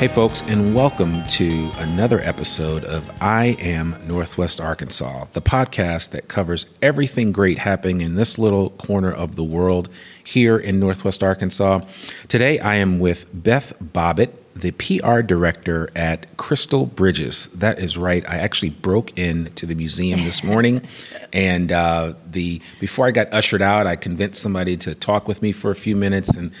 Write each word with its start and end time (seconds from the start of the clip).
Hey, 0.00 0.08
folks, 0.08 0.40
and 0.40 0.74
welcome 0.74 1.26
to 1.26 1.70
another 1.76 2.20
episode 2.20 2.84
of 2.84 3.10
I 3.20 3.48
Am 3.60 4.00
Northwest 4.06 4.58
Arkansas, 4.58 5.26
the 5.32 5.42
podcast 5.42 6.12
that 6.12 6.26
covers 6.26 6.64
everything 6.80 7.32
great 7.32 7.58
happening 7.58 8.00
in 8.00 8.14
this 8.14 8.38
little 8.38 8.70
corner 8.70 9.12
of 9.12 9.36
the 9.36 9.44
world 9.44 9.90
here 10.24 10.56
in 10.56 10.80
Northwest 10.80 11.22
Arkansas. 11.22 11.80
Today, 12.28 12.58
I 12.60 12.76
am 12.76 12.98
with 12.98 13.26
Beth 13.34 13.74
Bobbitt, 13.78 14.30
the 14.54 14.70
PR 14.72 15.20
director 15.20 15.90
at 15.94 16.36
Crystal 16.36 16.86
Bridges. 16.86 17.46
That 17.54 17.78
is 17.78 17.96
right. 17.96 18.24
I 18.28 18.38
actually 18.38 18.70
broke 18.70 19.16
into 19.18 19.66
the 19.66 19.74
museum 19.74 20.24
this 20.24 20.42
morning, 20.42 20.86
and 21.32 21.70
uh, 21.70 22.14
the 22.30 22.60
before 22.80 23.06
I 23.06 23.10
got 23.10 23.32
ushered 23.32 23.62
out, 23.62 23.86
I 23.86 23.96
convinced 23.96 24.40
somebody 24.40 24.76
to 24.78 24.94
talk 24.94 25.28
with 25.28 25.42
me 25.42 25.52
for 25.52 25.70
a 25.70 25.74
few 25.74 25.94
minutes, 25.94 26.36
and 26.36 26.52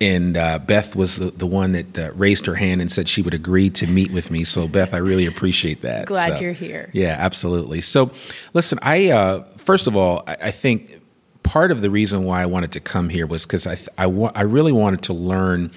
and 0.00 0.36
uh, 0.36 0.58
Beth 0.58 0.94
was 0.94 1.16
the, 1.16 1.30
the 1.30 1.46
one 1.46 1.72
that 1.72 1.98
uh, 1.98 2.12
raised 2.12 2.46
her 2.46 2.54
hand 2.54 2.80
and 2.80 2.92
said 2.92 3.08
she 3.08 3.22
would 3.22 3.34
agree 3.34 3.70
to 3.70 3.86
meet 3.86 4.10
with 4.10 4.30
me. 4.30 4.44
So, 4.44 4.68
Beth, 4.68 4.92
I 4.92 4.98
really 4.98 5.26
appreciate 5.26 5.80
that. 5.82 6.06
Glad 6.06 6.36
so, 6.36 6.42
you're 6.42 6.52
here. 6.52 6.90
Yeah, 6.92 7.16
absolutely. 7.18 7.80
So, 7.80 8.10
listen, 8.52 8.78
I 8.82 9.10
uh, 9.10 9.44
first 9.56 9.86
of 9.86 9.96
all, 9.96 10.22
I, 10.26 10.36
I, 10.42 10.50
think 10.50 11.00
part 11.42 11.70
of 11.70 11.80
the 11.80 11.90
reason 11.90 12.24
why 12.24 12.42
I 12.42 12.46
wanted 12.46 12.72
to 12.72 12.80
come 12.80 13.08
here 13.08 13.26
was 13.26 13.46
because 13.46 13.66
I 13.66 13.78
I, 13.96 14.06
wa- 14.06 14.32
I 14.34 14.42
really 14.42 14.72
wanted 14.72 15.02
to 15.02 15.12
learn 15.14 15.70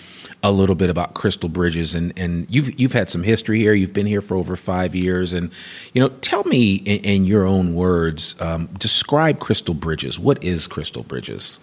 a 0.44 0.51
little 0.51 0.75
bit 0.75 0.90
about 0.90 1.13
Crystal 1.13 1.50
Bridges, 1.50 1.96
and 1.96 2.12
and 2.18 2.46
you've 2.50 2.78
you've 2.80 2.94
had 2.94 3.09
some 3.09 3.24
history 3.24 3.59
here. 3.59 3.74
You've 3.74 3.94
been 3.94 4.07
here 4.07 4.22
for 4.22 4.36
over 4.36 4.56
five 4.56 4.96
years, 4.96 5.31
and 5.31 5.51
you 5.94 6.01
know, 6.01 6.09
tell 6.22 6.44
me 6.44 6.75
in, 6.75 7.01
in 7.03 7.25
your 7.25 7.46
own 7.46 7.74
words, 7.74 8.36
um, 8.40 8.68
describe 8.78 9.40
Crystal 9.40 9.74
Bridges. 9.74 10.19
What 10.19 10.44
is 10.44 10.68
Crystal 10.68 11.03
Bridges? 11.03 11.59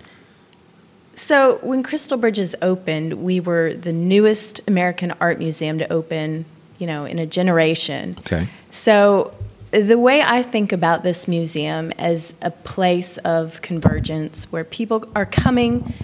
So, 1.17 1.57
when 1.63 1.83
Crystal 1.83 2.19
Bridges 2.19 2.55
opened, 2.61 3.15
we 3.15 3.41
were 3.41 3.73
the 3.73 3.93
newest 3.93 4.61
American 4.69 5.15
art 5.19 5.39
museum 5.39 5.79
to 5.79 5.91
open, 5.91 6.45
you 6.79 6.87
know, 6.87 7.07
in 7.07 7.19
a 7.19 7.25
generation. 7.25 8.17
Okay. 8.19 8.49
So, 8.71 9.33
the 9.71 9.99
way 9.99 10.21
I 10.21 10.43
think 10.43 10.73
about 10.73 11.05
this 11.05 11.27
museum 11.27 11.91
as 11.93 12.35
a 12.43 12.51
place 12.51 13.17
of 13.19 13.63
convergence 13.63 14.45
where 14.53 14.63
people 14.63 15.09
are 15.17 15.25
coming 15.25 15.95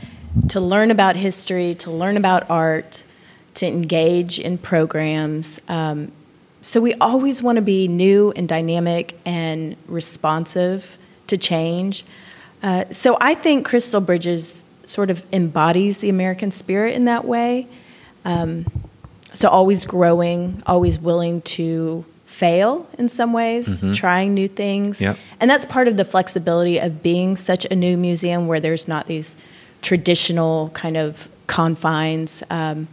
to 0.49 0.61
learn 0.61 0.91
about 0.91 1.15
history, 1.15 1.75
to 1.77 1.91
learn 1.91 2.17
about 2.17 2.49
art, 2.49 3.05
to 3.55 3.67
engage 3.67 4.41
in 4.41 4.57
programs. 4.57 5.61
Um, 5.69 6.11
so, 6.63 6.81
we 6.81 6.95
always 6.95 7.43
want 7.43 7.57
to 7.57 7.63
be 7.63 7.87
new 7.87 8.33
and 8.35 8.49
dynamic 8.49 9.19
and 9.27 9.77
responsive 9.89 10.97
to 11.27 11.37
change. 11.37 12.03
Uh, 12.63 12.87
so, 12.91 13.19
I 13.21 13.35
think 13.35 13.67
Crystal 13.67 14.01
Bridges 14.01 14.65
sort 14.87 15.11
of 15.11 15.25
embodies 15.33 15.99
the 15.99 16.09
American 16.09 16.51
spirit 16.51 16.95
in 16.95 17.05
that 17.07 17.25
way. 17.25 17.67
Um, 18.25 18.67
so 19.35 19.49
always 19.49 19.87
growing, 19.87 20.63
always 20.67 20.99
willing 20.99 21.43
to 21.43 22.05
fail 22.27 22.89
in 22.99 23.09
some 23.09 23.33
ways, 23.33 23.67
mm-hmm. 23.67 23.93
trying 23.93 24.35
new 24.35 24.49
things. 24.49 25.01
Yep. 25.01 25.17
And 25.41 25.51
that's 25.51 25.67
part 25.67 25.89
of 25.89 25.97
the 25.97 26.05
flexibility 26.05 26.79
of 26.79 27.03
being 27.03 27.37
such 27.37 27.65
a 27.67 27.77
new 27.77 27.97
museum 27.97 28.47
where 28.47 28.61
there's 28.61 28.89
not 28.89 29.07
these 29.07 29.37
traditional 29.81 30.71
kind 30.71 30.97
of 30.97 31.29
confines. 31.47 32.43
Um, 32.51 32.89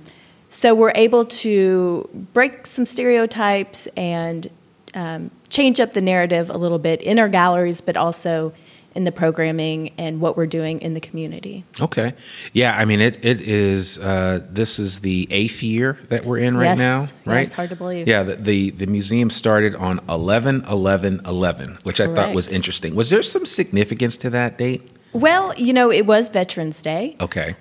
so 0.50 0.74
we're 0.74 0.94
able 0.96 1.26
to 1.26 2.10
break 2.34 2.66
some 2.66 2.86
stereotypes 2.86 3.88
and 3.96 4.50
um, 4.94 5.32
change 5.50 5.80
up 5.80 5.94
the 5.94 6.02
narrative 6.02 6.50
a 6.50 6.58
little 6.58 6.80
bit 6.80 7.02
in 7.02 7.20
our 7.20 7.30
galleries, 7.30 7.82
but 7.82 7.96
also 7.96 8.54
in 8.96 9.04
the 9.04 9.12
programming 9.12 9.92
and 9.98 10.20
what 10.20 10.36
we're 10.36 10.48
doing 10.48 10.82
in 10.82 10.94
the 10.96 11.00
community. 11.00 11.64
Okay. 11.80 12.14
Yeah, 12.54 12.76
I 12.76 12.86
mean, 12.86 13.02
it, 13.02 13.24
it 13.24 13.40
is, 13.42 14.00
uh, 14.00 14.42
this 14.50 14.80
is 14.80 15.00
the 15.00 15.28
eighth 15.30 15.62
year 15.62 16.00
that 16.10 16.26
we're 16.26 16.40
in 16.40 16.58
right 16.58 16.78
Yes. 16.78 16.78
now, 16.78 17.02
Yeah, 17.02 17.34
right? 17.34 17.46
it's 17.46 17.54
hard 17.54 17.70
to 17.70 17.76
believe. 17.76 18.08
Yeah, 18.08 18.24
the, 18.24 18.36
the, 18.36 18.72
the 18.72 18.88
museum 18.88 19.30
started 19.30 19.76
on 19.76 20.00
11 20.10 20.66
11 20.68 21.22
11, 21.26 21.78
which 21.84 22.00
I 22.02 22.08
thought 22.08 22.34
was 22.34 22.48
interesting. 22.52 22.96
Was 22.96 23.10
there 23.12 23.22
some 23.22 23.46
significance 23.46 24.18
to 24.18 24.30
that 24.32 24.58
date? 24.58 24.90
Well, 25.14 25.54
you 25.56 25.74
know, 25.74 25.92
it 25.92 26.06
was 26.06 26.30
Veterans 26.30 26.82
Day. 26.82 27.16
Okay. 27.22 27.56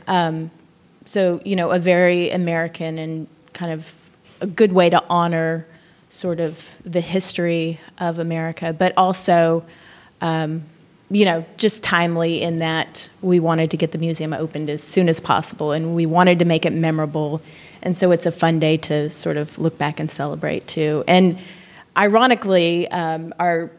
So, 1.04 1.40
you 1.44 1.56
know, 1.56 1.70
a 1.70 1.78
very 1.78 2.28
American 2.30 2.98
and 2.98 3.26
kind 3.54 3.72
of 3.72 3.94
a 4.40 4.46
good 4.46 4.72
way 4.72 4.90
to 4.90 5.02
honor 5.08 5.66
sort 6.10 6.38
of 6.40 6.74
the 6.84 7.00
history 7.00 7.80
of 7.98 8.18
America, 8.18 8.72
but 8.72 8.92
also, 8.96 9.64
um, 10.20 10.64
you 11.10 11.24
know, 11.24 11.44
just 11.56 11.82
timely 11.82 12.42
in 12.42 12.58
that 12.58 13.08
we 13.22 13.40
wanted 13.40 13.70
to 13.70 13.76
get 13.76 13.92
the 13.92 13.98
museum 13.98 14.32
opened 14.32 14.68
as 14.68 14.82
soon 14.82 15.08
as 15.08 15.20
possible 15.20 15.72
and 15.72 15.94
we 15.94 16.04
wanted 16.06 16.38
to 16.40 16.44
make 16.44 16.66
it 16.66 16.72
memorable. 16.72 17.40
And 17.82 17.96
so 17.96 18.10
it's 18.12 18.26
a 18.26 18.32
fun 18.32 18.58
day 18.60 18.76
to 18.78 19.08
sort 19.08 19.36
of 19.36 19.58
look 19.58 19.78
back 19.78 19.98
and 20.00 20.10
celebrate 20.10 20.66
too. 20.66 21.04
And 21.08 21.38
ironically, 21.96 22.88
um, 22.90 23.32
our 23.38 23.70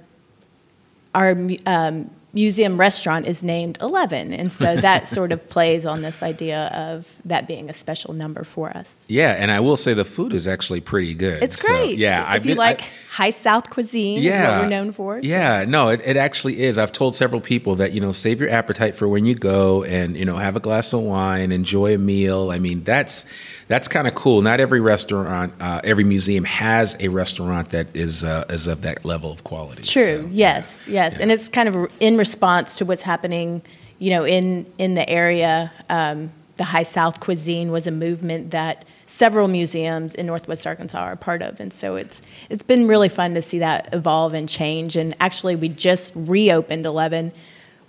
our 1.16 1.36
um, 1.66 2.10
museum 2.34 2.80
restaurant 2.80 3.26
is 3.26 3.42
named 3.42 3.80
11 3.82 4.32
and 4.32 4.52
so 4.52 4.76
that 4.82 5.08
sort 5.08 5.32
of 5.32 5.50
plays 5.50 5.84
on 5.88 6.04
this 6.04 6.22
idea 6.22 6.68
of 6.76 7.20
that 7.26 7.48
being 7.48 7.68
a 7.68 7.74
special 7.74 8.14
number 8.14 8.44
for 8.44 8.70
us 8.78 9.06
yeah, 9.10 9.32
and 9.32 9.50
I 9.52 9.60
will 9.60 9.76
say 9.78 9.96
the 9.96 10.06
food 10.06 10.34
is 10.34 10.48
actually 10.48 10.82
pretty 10.82 11.16
good. 11.16 11.42
it's 11.42 11.60
So, 11.60 11.68
great 11.68 11.98
yeah, 11.98 12.22
if 12.22 12.28
I've 12.30 12.46
you 12.46 12.52
been- 12.52 12.58
like 12.60 12.82
I- 12.84 12.88
high 13.20 13.30
south 13.32 13.70
cuisine 13.70 14.18
is 14.24 14.32
what 14.32 14.62
we're 14.62 14.68
known 14.78 14.92
for 14.92 15.22
so- 15.22 15.28
Yeah, 15.28 15.66
no, 15.68 15.90
it, 15.90 16.00
it 16.06 16.18
actually 16.18 16.56
is. 16.68 16.78
I've 16.78 16.92
told 17.02 17.16
several 17.16 17.42
people 17.42 17.76
that, 17.76 17.92
you 17.92 18.02
know, 18.02 18.14
save 18.14 18.40
your 18.42 18.50
appetite 18.60 18.96
for 18.96 19.08
when 19.14 19.26
you 19.26 19.36
go 19.36 19.84
and, 19.84 20.16
you 20.16 20.26
know, 20.26 20.38
have 20.38 20.56
a 20.56 20.60
glass 20.68 20.94
of 20.94 21.02
wine, 21.02 21.52
enjoy 21.52 21.94
a 21.96 21.98
meal. 21.98 22.50
I 22.52 22.60
mean, 22.60 22.84
that's 22.84 23.26
that's 23.68 23.88
kind 23.88 24.08
of 24.08 24.14
cool. 24.16 24.42
Not 24.42 24.60
every 24.60 24.80
restaurant, 24.80 25.54
uh, 25.60 25.82
every 25.84 26.06
museum 26.16 26.46
has 26.46 26.96
a 27.00 27.10
restaurant 27.10 27.70
that 27.70 27.88
is 27.94 28.24
uh, 28.24 28.46
is 28.50 28.68
of 28.68 28.82
that 28.84 29.04
level 29.04 29.32
of 29.32 29.44
quality. 29.44 29.84
True. 29.84 30.22
So, 30.24 30.30
yes. 30.32 30.88
Yes. 30.88 31.20
And 31.20 31.32
it's 31.32 31.50
kind 31.50 31.68
of 31.70 31.76
in 32.00 32.18
response 32.18 32.78
to 32.78 32.86
what's 32.86 33.02
happening, 33.04 33.62
you 34.00 34.10
know, 34.14 34.24
in 34.26 34.66
in 34.78 34.94
the 34.96 35.08
area. 35.10 35.72
Um, 35.90 36.32
the 36.56 36.66
High 36.66 36.84
South 36.84 37.20
cuisine 37.22 37.72
was 37.72 37.88
a 37.88 37.92
movement 37.92 38.52
that 38.52 38.84
several 39.10 39.48
museums 39.48 40.14
in 40.14 40.28
Northwest 40.28 40.66
Arkansas 40.68 41.00
are 41.00 41.14
a 41.14 41.18
part 41.18 41.42
of, 41.42 41.60
and 41.60 41.74
so 41.74 41.96
it's 41.96 42.22
it's 42.50 42.64
been 42.64 42.88
really 42.88 43.10
fun 43.10 43.34
to 43.34 43.42
see 43.42 43.60
that 43.60 43.90
evolve 43.92 44.34
and 44.34 44.48
change. 44.48 44.96
And 44.96 45.16
actually, 45.20 45.56
we 45.56 45.68
just 45.70 46.14
reopened 46.16 46.86
Eleven. 46.86 47.32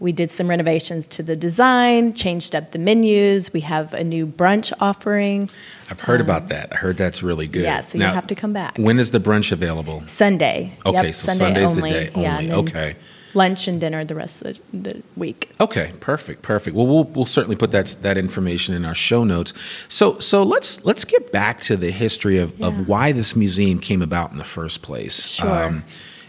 We 0.00 0.12
did 0.12 0.30
some 0.30 0.48
renovations 0.48 1.06
to 1.08 1.22
the 1.22 1.36
design, 1.36 2.14
changed 2.14 2.54
up 2.54 2.70
the 2.70 2.78
menus. 2.78 3.52
We 3.52 3.60
have 3.60 3.92
a 3.92 4.02
new 4.02 4.26
brunch 4.26 4.72
offering. 4.80 5.50
I've 5.90 6.00
heard 6.00 6.22
about 6.22 6.48
that. 6.48 6.72
I 6.72 6.76
heard 6.76 6.96
that's 6.96 7.22
really 7.22 7.46
good. 7.46 7.60
Um, 7.60 7.64
yeah, 7.66 7.80
so 7.82 7.98
you'll 7.98 8.08
have 8.08 8.26
to 8.28 8.34
come 8.34 8.54
back. 8.54 8.78
When 8.78 8.98
is 8.98 9.10
the 9.10 9.20
brunch 9.20 9.52
available? 9.52 10.02
Sunday. 10.06 10.72
Okay, 10.86 11.02
Yep, 11.08 11.14
so 11.14 11.32
Sunday 11.32 11.66
Sunday's 11.66 11.74
the 11.76 11.82
only. 11.82 11.90
day 11.90 12.10
Yeah, 12.16 12.32
only. 12.36 12.46
then 12.46 12.58
Okay. 12.60 12.96
Lunch 13.34 13.68
and 13.68 13.80
dinner 13.80 14.04
the 14.04 14.14
rest 14.14 14.42
of 14.42 14.58
the, 14.72 14.78
the 14.92 15.02
week. 15.16 15.50
Okay, 15.60 15.92
perfect, 16.00 16.42
perfect. 16.42 16.76
Well, 16.76 16.86
we'll 16.86 17.04
we'll 17.04 17.26
certainly 17.26 17.56
put 17.56 17.70
that 17.70 17.96
that 18.02 18.16
information 18.18 18.74
in 18.74 18.84
our 18.84 18.94
show 18.94 19.24
notes. 19.24 19.52
So 19.88 20.18
so 20.18 20.42
let's 20.42 20.84
let's 20.84 21.04
get 21.04 21.30
back 21.32 21.60
to 21.62 21.76
the 21.76 21.90
history 21.90 22.38
of, 22.38 22.58
Yeah. 22.58 22.66
of 22.68 22.88
why 22.88 23.12
this 23.12 23.36
museum 23.36 23.78
came 23.78 24.02
about 24.02 24.32
in 24.32 24.38
the 24.38 24.44
first 24.44 24.82
place. 24.82 25.40
Um, 25.40 25.46
Sure. 25.48 25.82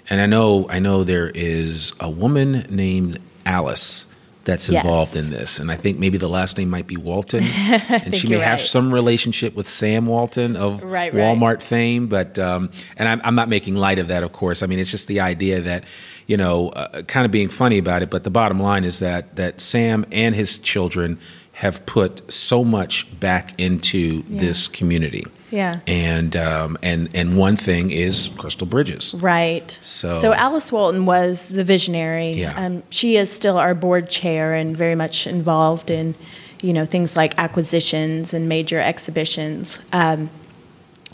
and 0.10 0.22
I 0.22 0.26
know 0.26 0.68
I 0.70 0.80
know 0.80 1.04
there 1.04 1.30
is 1.34 1.94
a 2.00 2.10
woman 2.10 2.66
named 2.70 3.20
Alice 3.46 4.06
that's 4.44 4.70
Yes. 4.70 4.84
involved 4.84 5.16
in 5.16 5.30
this, 5.30 5.60
and 5.60 5.72
I 5.72 5.76
think 5.76 6.00
maybe 6.00 6.18
the 6.18 6.28
last 6.28 6.58
name 6.58 6.70
might 6.72 6.88
be 6.88 6.98
Walton, 6.98 7.44
and 7.46 8.16
she 8.16 8.28
may 8.28 8.40
have 8.40 8.58
right. 8.60 8.68
some 8.68 8.92
relationship 8.92 9.56
with 9.56 9.68
Sam 9.68 10.08
Walton 10.08 10.56
of 10.56 10.84
Right, 10.84 11.14
right. 11.14 11.22
Walmart 11.38 11.62
fame. 11.62 12.08
But 12.08 12.40
um, 12.40 12.72
and 12.98 13.08
I'm, 13.08 13.22
I'm 13.24 13.36
not 13.36 13.50
making 13.50 13.76
light 13.76 14.00
of 14.00 14.08
that, 14.08 14.24
of 14.24 14.32
course. 14.32 14.64
I 14.64 14.66
mean, 14.66 14.80
it's 14.80 14.90
just 14.90 15.08
the 15.08 15.20
idea 15.20 15.62
that 15.62 15.84
you 16.28 16.38
know, 16.38 16.70
uh, 16.70 17.02
kind 17.04 17.26
of 17.26 17.32
being 17.32 17.50
funny 17.50 17.78
about 17.78 18.02
it. 18.02 18.10
But 18.10 18.24
the 18.24 18.30
bottom 18.30 18.60
line 18.60 18.84
is 18.84 19.00
that 19.00 19.36
that 19.36 19.62
Sam 19.62 20.06
and 20.12 20.36
his 20.36 20.60
children 20.60 21.20
have 21.54 21.86
put 21.86 22.32
so 22.32 22.64
much 22.64 23.06
back 23.20 23.54
into 23.60 24.24
Yeah. 24.30 24.40
this 24.42 24.68
community. 24.68 25.26
Yeah. 25.52 25.76
And 25.86 26.36
um, 26.38 26.78
and 26.82 27.10
and 27.14 27.36
one 27.36 27.56
thing 27.58 27.92
is 27.92 28.30
Crystal 28.38 28.66
Bridges. 28.66 29.14
Right. 29.16 29.78
So- 29.82 30.22
so 30.22 30.34
Alice 30.34 30.72
Walton 30.72 31.06
was 31.06 31.50
the 31.50 31.64
visionary. 31.66 32.32
Yeah. 32.34 32.54
Um, 32.56 32.84
she 32.90 33.18
is 33.18 33.30
still 33.32 33.58
our 33.58 33.76
board 33.76 34.10
chair 34.10 34.54
and 34.54 34.76
very 34.78 34.96
much 34.96 35.28
involved 35.28 35.92
in, 35.92 36.16
you 36.62 36.72
know, 36.72 36.86
things 36.86 37.18
like 37.18 37.34
acquisitions 37.38 38.34
and 38.34 38.48
major 38.48 38.80
exhibitions. 38.80 39.78
Um, 39.92 40.30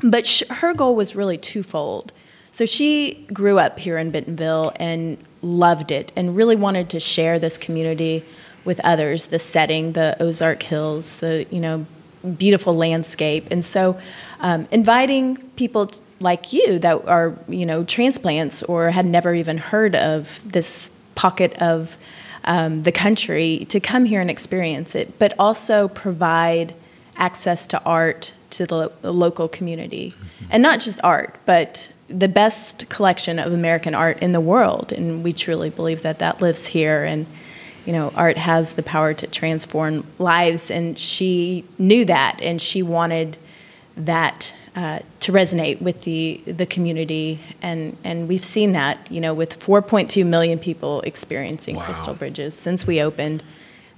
but 0.04 0.28
sh- 0.28 0.44
her 0.52 0.76
goal 0.76 0.96
was 0.96 1.16
really 1.16 1.40
twofold. 1.40 2.12
So 2.58 2.66
she 2.66 3.24
grew 3.32 3.60
up 3.60 3.78
here 3.78 4.00
in 4.00 4.10
Bentonville 4.10 4.74
and 4.78 5.20
loved 5.44 5.92
it 5.92 6.12
and 6.16 6.36
really 6.36 6.56
wanted 6.56 6.90
to 6.90 7.00
share 7.00 7.38
this 7.38 7.56
community 7.56 8.26
with 8.66 8.80
others, 8.80 9.28
the 9.28 9.38
setting, 9.38 9.92
the 9.92 10.18
Ozark 10.20 10.64
Hills, 10.64 11.18
the, 11.18 11.46
you 11.52 11.60
know, 11.60 11.86
beautiful 12.36 12.76
landscape. 12.76 13.46
And 13.52 13.64
so 13.64 14.00
um, 14.40 14.68
inviting 14.72 15.38
people 15.56 15.86
t- 15.86 16.00
like 16.20 16.52
you 16.52 16.80
that 16.80 17.08
are, 17.08 17.36
you 17.48 17.64
know, 17.64 17.84
transplants 17.84 18.64
or 18.64 18.90
had 18.90 19.06
never 19.06 19.36
even 19.36 19.60
heard 19.60 19.94
of 19.94 20.42
this 20.44 20.90
pocket 21.14 21.54
of 21.62 21.96
um, 22.44 22.82
the 22.82 22.92
country 22.92 23.68
to 23.70 23.80
come 23.80 24.06
here 24.06 24.20
and 24.20 24.32
experience 24.32 24.96
it, 24.96 25.20
but 25.20 25.36
also 25.38 25.90
provide 25.90 26.74
access 27.18 27.68
to 27.68 27.84
art 27.84 28.34
to 28.50 28.66
the 28.66 28.76
lo- 28.76 28.92
the 29.04 29.14
local 29.14 29.48
community. 29.48 30.16
And 30.50 30.64
not 30.64 30.80
just 30.80 31.00
art, 31.04 31.36
but 31.46 31.92
the 32.10 32.28
best 32.28 32.88
collection 32.90 33.40
of 33.40 33.52
American 33.54 33.94
art 33.94 34.20
in 34.20 34.32
the 34.32 34.42
world. 34.42 34.92
And 34.92 35.24
we 35.24 35.34
truly 35.34 35.70
believe 35.70 36.02
that 36.04 36.20
that 36.20 36.42
lives 36.42 36.68
here. 36.68 37.04
And, 37.04 37.26
you 37.86 37.94
know, 37.94 38.12
art 38.16 38.38
has 38.38 38.74
the 38.74 38.84
power 38.84 39.14
to 39.14 39.28
transform 39.28 40.06
lives. 40.18 40.72
And 40.72 40.98
she 40.98 41.66
knew 41.78 42.06
that, 42.06 42.40
and 42.42 42.62
she 42.62 42.82
wanted 42.82 43.38
that 43.96 44.54
uh, 44.76 45.00
to 45.22 45.32
resonate 45.32 45.82
with 45.82 46.04
the, 46.04 46.40
the 46.46 46.66
community. 46.66 47.40
And, 47.62 47.98
and 48.04 48.28
we've 48.28 48.46
seen 48.46 48.74
that, 48.74 49.12
you 49.12 49.20
know, 49.20 49.34
with 49.34 49.60
4.2 49.60 50.26
million 50.26 50.60
people 50.60 51.02
experiencing 51.02 51.78
Wow. 51.78 51.86
Crystal 51.86 52.14
Bridges 52.14 52.54
since 52.54 52.86
we 52.86 53.02
opened. 53.02 53.42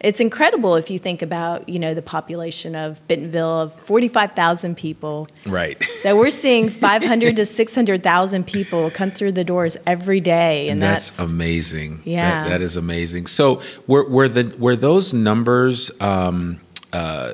It's 0.02 0.20
incredible 0.20 0.76
if 0.76 0.90
you 0.90 0.98
think 0.98 1.22
about, 1.22 1.68
you 1.68 1.78
know, 1.78 1.94
the 1.94 2.02
population 2.02 2.76
of 2.76 3.06
Bentonville 3.08 3.62
of 3.62 3.74
45,000 3.76 4.78
people. 4.78 5.28
Right. 5.46 5.84
So 6.02 6.18
we're 6.18 6.30
seeing 6.30 6.70
500 6.70 7.36
to 7.36 7.46
600,000 7.46 8.48
people 8.48 8.90
come 8.92 9.12
through 9.12 9.34
the 9.34 9.44
doors 9.44 9.76
every 9.86 10.22
day, 10.22 10.70
and 10.70 10.82
that's, 10.82 11.18
that's, 11.18 11.30
amazing. 11.30 12.02
Yeah. 12.06 12.44
That- 12.44 12.50
that 12.50 12.62
is 12.62 12.78
amazing. 12.78 13.28
So 13.28 13.62
were 13.88 14.08
were 14.10 14.30
the 14.30 14.56
were 14.58 14.76
those 14.76 15.14
numbers 15.14 15.92
um, 16.00 16.60
uh, 16.94 17.34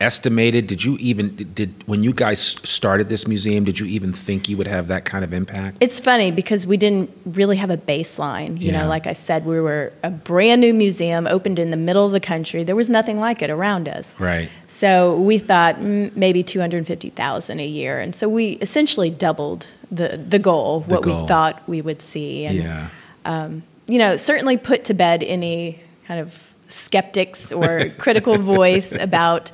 estimated? 0.00 0.66
Did 0.66 0.84
you 0.84 0.96
even 0.98 1.34
did 1.54 1.72
when 1.86 2.02
you 2.02 2.12
guys 2.12 2.38
started 2.40 3.08
this 3.08 3.26
museum? 3.26 3.64
Did 3.64 3.78
you 3.80 3.86
even 3.86 4.12
think 4.12 4.48
you 4.48 4.56
would 4.56 4.66
have 4.66 4.88
that 4.88 5.04
kind 5.04 5.24
of 5.24 5.32
impact? 5.32 5.78
It's 5.80 6.00
funny 6.00 6.30
because 6.30 6.66
we 6.66 6.76
didn't 6.76 7.10
really 7.24 7.56
have 7.56 7.70
a 7.70 7.76
baseline. 7.78 8.60
You 8.60 8.72
Yeah. 8.72 8.82
know, 8.82 8.88
like 8.88 9.06
I 9.06 9.14
said, 9.14 9.46
we 9.46 9.60
were 9.60 9.92
a 10.02 10.10
brand 10.10 10.60
new 10.60 10.74
museum 10.74 11.26
opened 11.26 11.58
in 11.58 11.70
the 11.70 11.76
middle 11.76 12.04
of 12.04 12.12
the 12.12 12.20
country. 12.20 12.62
There 12.64 12.76
was 12.76 12.90
nothing 12.90 13.18
like 13.20 13.40
it 13.42 13.48
around 13.50 13.88
us. 13.88 14.14
Right. 14.18 14.50
So 14.68 15.16
we 15.16 15.38
thought 15.38 15.76
mm, 15.76 16.14
maybe 16.14 16.42
250,000 16.42 17.60
a 17.60 17.66
year. 17.66 17.98
And 18.00 18.14
so 18.14 18.28
we 18.28 18.52
essentially 18.60 19.08
doubled 19.10 19.66
the, 19.90 20.18
the 20.28 20.38
goal, 20.38 20.80
The 20.80 20.94
what 20.94 21.02
goal. 21.04 21.22
we 21.22 21.28
thought 21.28 21.62
we 21.68 21.80
would 21.80 22.02
see. 22.02 22.44
And, 22.44 22.56
yeah. 22.58 23.50
you 23.88 23.98
know, 23.98 24.16
certainly 24.16 24.56
put 24.56 24.84
to 24.86 24.94
bed 24.94 25.22
any 25.22 25.80
kind 26.06 26.20
of 26.20 26.54
skeptics 26.68 27.52
or 27.52 27.90
critical 27.98 28.38
voice 28.38 28.92
about 28.92 29.50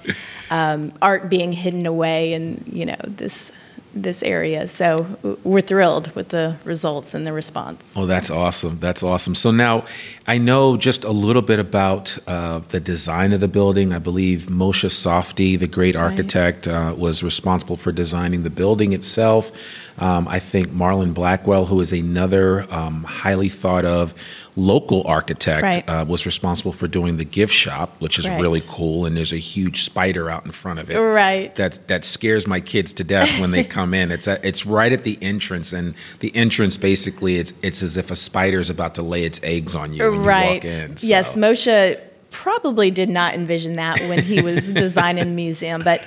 um, 0.51 0.93
art 1.03 1.29
being 1.29 1.53
hidden 1.53 1.87
away 1.87 2.33
in, 2.33 2.63
you 2.71 2.87
know, 2.87 3.01
this 3.05 3.53
this 3.95 4.23
area. 4.23 4.69
So 4.69 5.07
we're 5.45 5.61
thrilled 5.61 6.15
with 6.15 6.29
the 6.31 6.57
results 6.65 7.15
and 7.15 7.27
the 7.27 7.33
response. 7.33 7.93
Oh, 7.97 8.07
that's 8.07 8.31
awesome. 8.31 8.79
That's 8.81 9.03
awesome. 9.03 9.35
So 9.35 9.51
now 9.51 9.85
I 10.27 10.39
know 10.39 10.77
just 10.77 11.05
a 11.05 11.11
little 11.11 11.43
bit 11.43 11.59
about 11.59 12.17
uh, 12.27 12.61
the 12.71 12.81
design 12.81 13.33
of 13.33 13.41
the 13.41 13.49
building. 13.49 13.93
I 13.93 13.99
believe 13.99 14.43
Moshe 14.49 14.91
Safdie, 14.91 15.57
the 15.57 15.67
great 15.67 15.97
architect, 15.97 16.67
uh, 16.69 16.95
was 16.97 17.23
responsible 17.23 17.77
for 17.77 17.93
designing 17.93 18.43
the 18.45 18.51
building 18.51 18.93
itself. 18.93 19.53
Um, 19.99 20.27
I 20.27 20.39
think 20.39 20.69
Marlon 20.69 21.13
Blackwell, 21.13 21.67
who 21.67 21.81
is 21.81 21.93
another 21.93 22.67
um, 22.73 23.05
highly 23.05 23.51
thought 23.51 23.85
of 23.85 24.15
local 24.57 25.03
architect, 25.07 25.63
Right. 25.63 25.89
uh, 25.89 26.05
was 26.09 26.25
responsible 26.27 26.73
for 26.73 26.87
doing 26.89 27.17
the 27.19 27.25
gift 27.25 27.53
shop, 27.53 27.97
which 27.99 28.19
is 28.19 28.29
Right. 28.29 28.41
really 28.41 28.61
cool. 28.69 29.05
And 29.07 29.17
there's 29.17 29.33
a 29.33 29.39
huge 29.39 29.83
spider 29.83 30.31
out 30.31 30.45
in 30.47 30.53
front 30.53 30.79
of 30.79 30.91
it. 30.91 30.99
Right. 30.99 31.55
That 31.57 31.89
that 31.89 32.05
scares 32.05 32.47
my 32.47 32.61
kids 32.61 32.93
to 32.95 33.05
death 33.05 33.39
when 33.41 33.51
they 33.51 33.65
come 33.65 33.82
come 33.83 33.95
in. 33.95 34.11
It's 34.11 34.29
a, 34.29 34.45
it's 34.47 34.65
right 34.65 34.93
at 34.93 35.03
the 35.03 35.19
entrance, 35.21 35.73
and 35.73 35.95
the 36.21 36.35
entrance 36.37 36.77
basically 36.77 37.37
it's 37.37 37.53
it's 37.63 37.83
as 37.83 37.97
if 37.97 38.11
a 38.11 38.17
spider's 38.17 38.71
about 38.71 38.95
to 38.95 39.03
lay 39.03 39.25
its 39.25 39.41
eggs 39.43 39.75
on 39.75 39.93
you 39.93 40.11
when 40.11 40.25
right. 40.25 40.65
you 40.65 40.71
walk 40.71 40.83
in. 40.91 40.97
so. 40.97 41.07
Yes, 41.07 41.37
Moshe 41.37 42.01
probably 42.31 42.91
did 42.91 43.11
not 43.11 43.35
envision 43.35 43.75
that 43.75 44.01
when 44.09 44.23
he 44.23 44.41
was 44.41 44.71
designing 44.85 45.25
the 45.25 45.35
museum, 45.35 45.83
but 45.83 46.03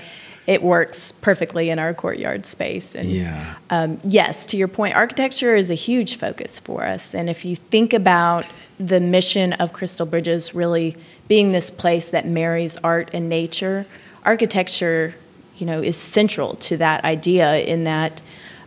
it 0.47 0.61
works 0.61 1.11
perfectly 1.21 1.69
in 1.69 1.79
our 1.79 1.93
courtyard 1.93 2.45
space. 2.45 2.95
And 2.95 3.09
Yeah. 3.09 3.55
um, 3.69 3.99
yes, 4.03 4.45
to 4.47 4.57
your 4.57 4.67
point, 4.67 4.95
architecture 4.95 5.55
is 5.55 5.69
a 5.69 5.75
huge 5.75 6.17
focus 6.17 6.59
for 6.59 6.83
us. 6.83 7.13
And 7.15 7.29
if 7.29 7.45
you 7.45 7.55
think 7.55 7.93
about 7.93 8.45
the 8.79 8.99
mission 8.99 9.53
of 9.53 9.73
Crystal 9.73 10.05
Bridges 10.05 10.53
really 10.53 10.97
being 11.27 11.51
this 11.51 11.69
place 11.71 12.07
that 12.07 12.27
marries 12.27 12.77
art 12.83 13.09
and 13.13 13.27
nature, 13.27 13.85
architecture, 14.23 15.15
you 15.57 15.65
know, 15.65 15.81
is 15.81 15.95
central 15.97 16.55
to 16.55 16.77
that 16.77 17.03
idea. 17.03 17.57
In 17.59 17.83
that, 17.85 18.21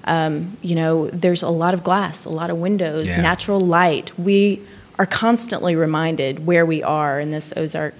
um, 0.04 0.56
you 0.62 0.74
know, 0.74 1.08
there's 1.10 1.42
a 1.42 1.50
lot 1.50 1.74
of 1.74 1.84
glass, 1.84 2.24
a 2.24 2.30
lot 2.30 2.50
of 2.50 2.56
windows, 2.58 3.06
Yeah. 3.08 3.20
natural 3.20 3.60
light. 3.60 4.10
We 4.18 4.60
are 4.98 5.06
constantly 5.06 5.76
reminded 5.76 6.46
where 6.46 6.64
we 6.66 6.82
are 6.82 7.20
in 7.20 7.30
this 7.30 7.52
Ozark 7.56 7.94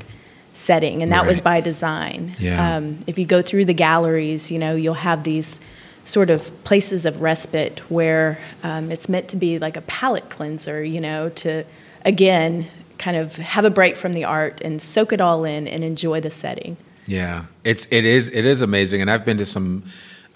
setting, 0.55 1.03
and 1.03 1.13
that 1.13 1.25
was 1.27 1.41
by 1.41 1.61
design. 1.61 2.35
Yeah. 2.39 2.77
Um, 2.77 2.99
if 3.07 3.19
you 3.19 3.25
go 3.25 3.43
through 3.43 3.67
the 3.67 3.75
galleries, 3.75 4.51
you 4.51 4.59
know, 4.59 4.75
you'll 4.75 4.95
have 4.95 5.23
these 5.23 5.61
sort 6.03 6.31
of 6.31 6.51
places 6.65 7.05
of 7.05 7.21
respite 7.21 7.79
where 7.91 8.39
um, 8.65 8.91
it's 8.91 9.09
meant 9.09 9.29
to 9.29 9.37
be 9.37 9.59
like 9.59 9.77
a 9.77 9.83
palate 9.83 10.29
cleanser, 10.31 10.83
you 10.83 11.01
know, 11.01 11.29
to 11.29 11.63
again 12.05 12.67
kind 12.99 13.17
of 13.17 13.37
have 13.37 13.65
a 13.65 13.71
break 13.71 13.95
from 13.95 14.13
the 14.15 14.25
art 14.25 14.61
and 14.63 14.81
soak 14.83 15.13
it 15.13 15.21
all 15.21 15.45
in 15.45 15.69
and 15.69 15.85
enjoy 15.85 16.21
the 16.21 16.31
setting. 16.31 16.77
Yeah, 17.09 17.47
it's 17.65 17.89
it 17.91 18.05
is 18.05 18.29
it 18.29 18.45
is 18.45 18.61
amazing, 18.61 19.01
and 19.01 19.11
I've 19.11 19.25
been 19.25 19.39
to 19.39 19.47
some. 19.47 19.83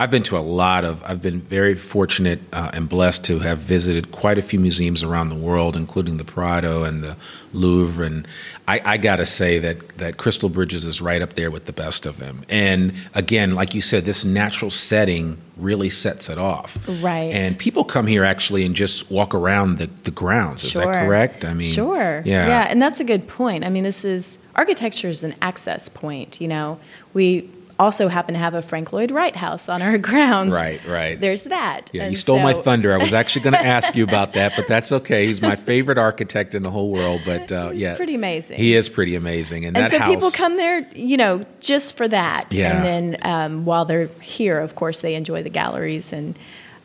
I've 0.02 0.11
been 0.11 0.25
to 0.25 0.37
a 0.37 0.40
lot 0.40 0.85
of. 0.85 1.00
I've 1.04 1.23
been 1.23 1.40
very 1.40 1.76
fortunate 1.76 2.40
uh, 2.52 2.73
and 2.73 2.88
blessed 2.88 3.23
to 3.26 3.38
have 3.38 3.59
visited 3.59 4.11
quite 4.11 4.37
a 4.37 4.42
few 4.42 4.59
museums 4.59 5.04
around 5.04 5.28
the 5.28 5.37
world, 5.37 5.76
including 5.76 6.16
the 6.16 6.25
Prado 6.25 6.82
and 6.82 7.04
the 7.04 7.16
Louvre. 7.52 8.04
And 8.04 8.26
I, 8.66 8.80
I 8.85 8.97
got 8.97 9.16
to 9.16 9.26
say 9.26 9.61
that 9.61 9.99
that 9.99 10.16
Crystal 10.16 10.49
Bridges 10.49 10.87
is 10.87 11.00
right 11.00 11.23
up 11.23 11.35
there 11.35 11.52
with 11.52 11.66
the 11.66 11.73
best 11.73 12.04
of 12.04 12.18
them. 12.18 12.44
And 12.49 12.94
again, 13.14 13.52
like 13.54 13.75
you 13.76 13.80
said, 13.80 14.04
this 14.04 14.25
natural 14.25 14.73
setting 14.73 15.38
really 15.56 15.88
sets 15.90 16.28
it 16.28 16.37
off. 16.38 16.76
Right. 17.00 17.32
And 17.32 17.56
people 17.56 17.85
come 17.85 18.09
here 18.09 18.25
actually 18.25 18.64
and 18.64 18.75
just 18.75 19.09
walk 19.09 19.37
around 19.37 19.78
the, 19.78 19.87
the 20.02 20.11
grounds. 20.11 20.64
Is 20.64 20.73
Sure. 20.73 20.85
that 20.87 21.06
correct? 21.06 21.44
I 21.44 21.54
mean, 21.54 21.73
sure. 21.73 22.23
Yeah. 22.25 22.49
Yeah, 22.49 22.66
and 22.68 22.82
that's 22.82 22.99
a 22.99 23.04
good 23.04 23.28
point. 23.28 23.62
I 23.62 23.68
mean, 23.68 23.85
this 23.85 24.04
is 24.04 24.38
architecture 24.56 25.09
is 25.09 25.23
an 25.23 25.37
access 25.40 25.88
point. 25.88 26.40
You 26.40 26.49
know, 26.49 26.80
we 27.14 27.49
also 27.79 28.09
happen 28.09 28.35
to 28.35 28.38
have 28.38 28.55
a 28.55 28.62
Frank 28.62 28.93
Lloyd 28.93 29.11
Wright 29.11 29.35
house 29.35 29.69
on 29.69 29.83
our 29.83 29.99
grounds. 30.11 30.52
Right, 30.52 30.85
right. 30.87 31.21
There's 31.21 31.45
that. 31.45 31.91
Yeah, 31.93 32.05
And 32.05 32.12
you 32.12 32.17
stole 32.17 32.41
my 32.41 32.55
thunder. 32.55 32.93
I 32.93 32.99
was 32.99 33.12
actually 33.23 33.43
going 33.43 33.55
to 33.55 33.64
ask 33.67 33.97
you 33.97 34.05
about 34.05 34.35
that, 34.35 34.52
but 34.57 34.67
that's 34.69 34.93
okay. 34.93 35.26
He's 35.26 35.43
my 35.43 35.57
favorite 35.57 35.99
architect 35.99 36.55
in 36.55 36.62
the 36.62 36.71
whole 36.71 36.91
world. 36.91 37.23
But 37.25 37.50
uh, 37.50 37.71
He's 37.71 37.83
yeah, 37.83 37.97
pretty 37.97 38.14
amazing. 38.14 38.57
He 38.59 38.75
is 38.75 38.88
pretty 38.88 39.14
amazing, 39.14 39.64
and, 39.64 39.76
and 39.76 39.91
so 39.91 39.99
house. 39.99 40.09
people 40.09 40.31
come 40.31 40.57
there, 40.57 40.87
you 40.95 41.17
know, 41.17 41.43
just 41.61 41.97
for 41.97 42.09
that. 42.09 42.52
Yeah. 42.52 42.76
And 42.76 42.85
then 42.85 43.17
um, 43.23 43.64
while 43.64 43.85
they're 43.85 44.07
here, 44.21 44.59
of 44.61 44.75
course, 44.75 45.00
they 45.00 45.14
enjoy 45.14 45.43
the 45.43 45.50
galleries 45.50 46.12
and 46.12 46.37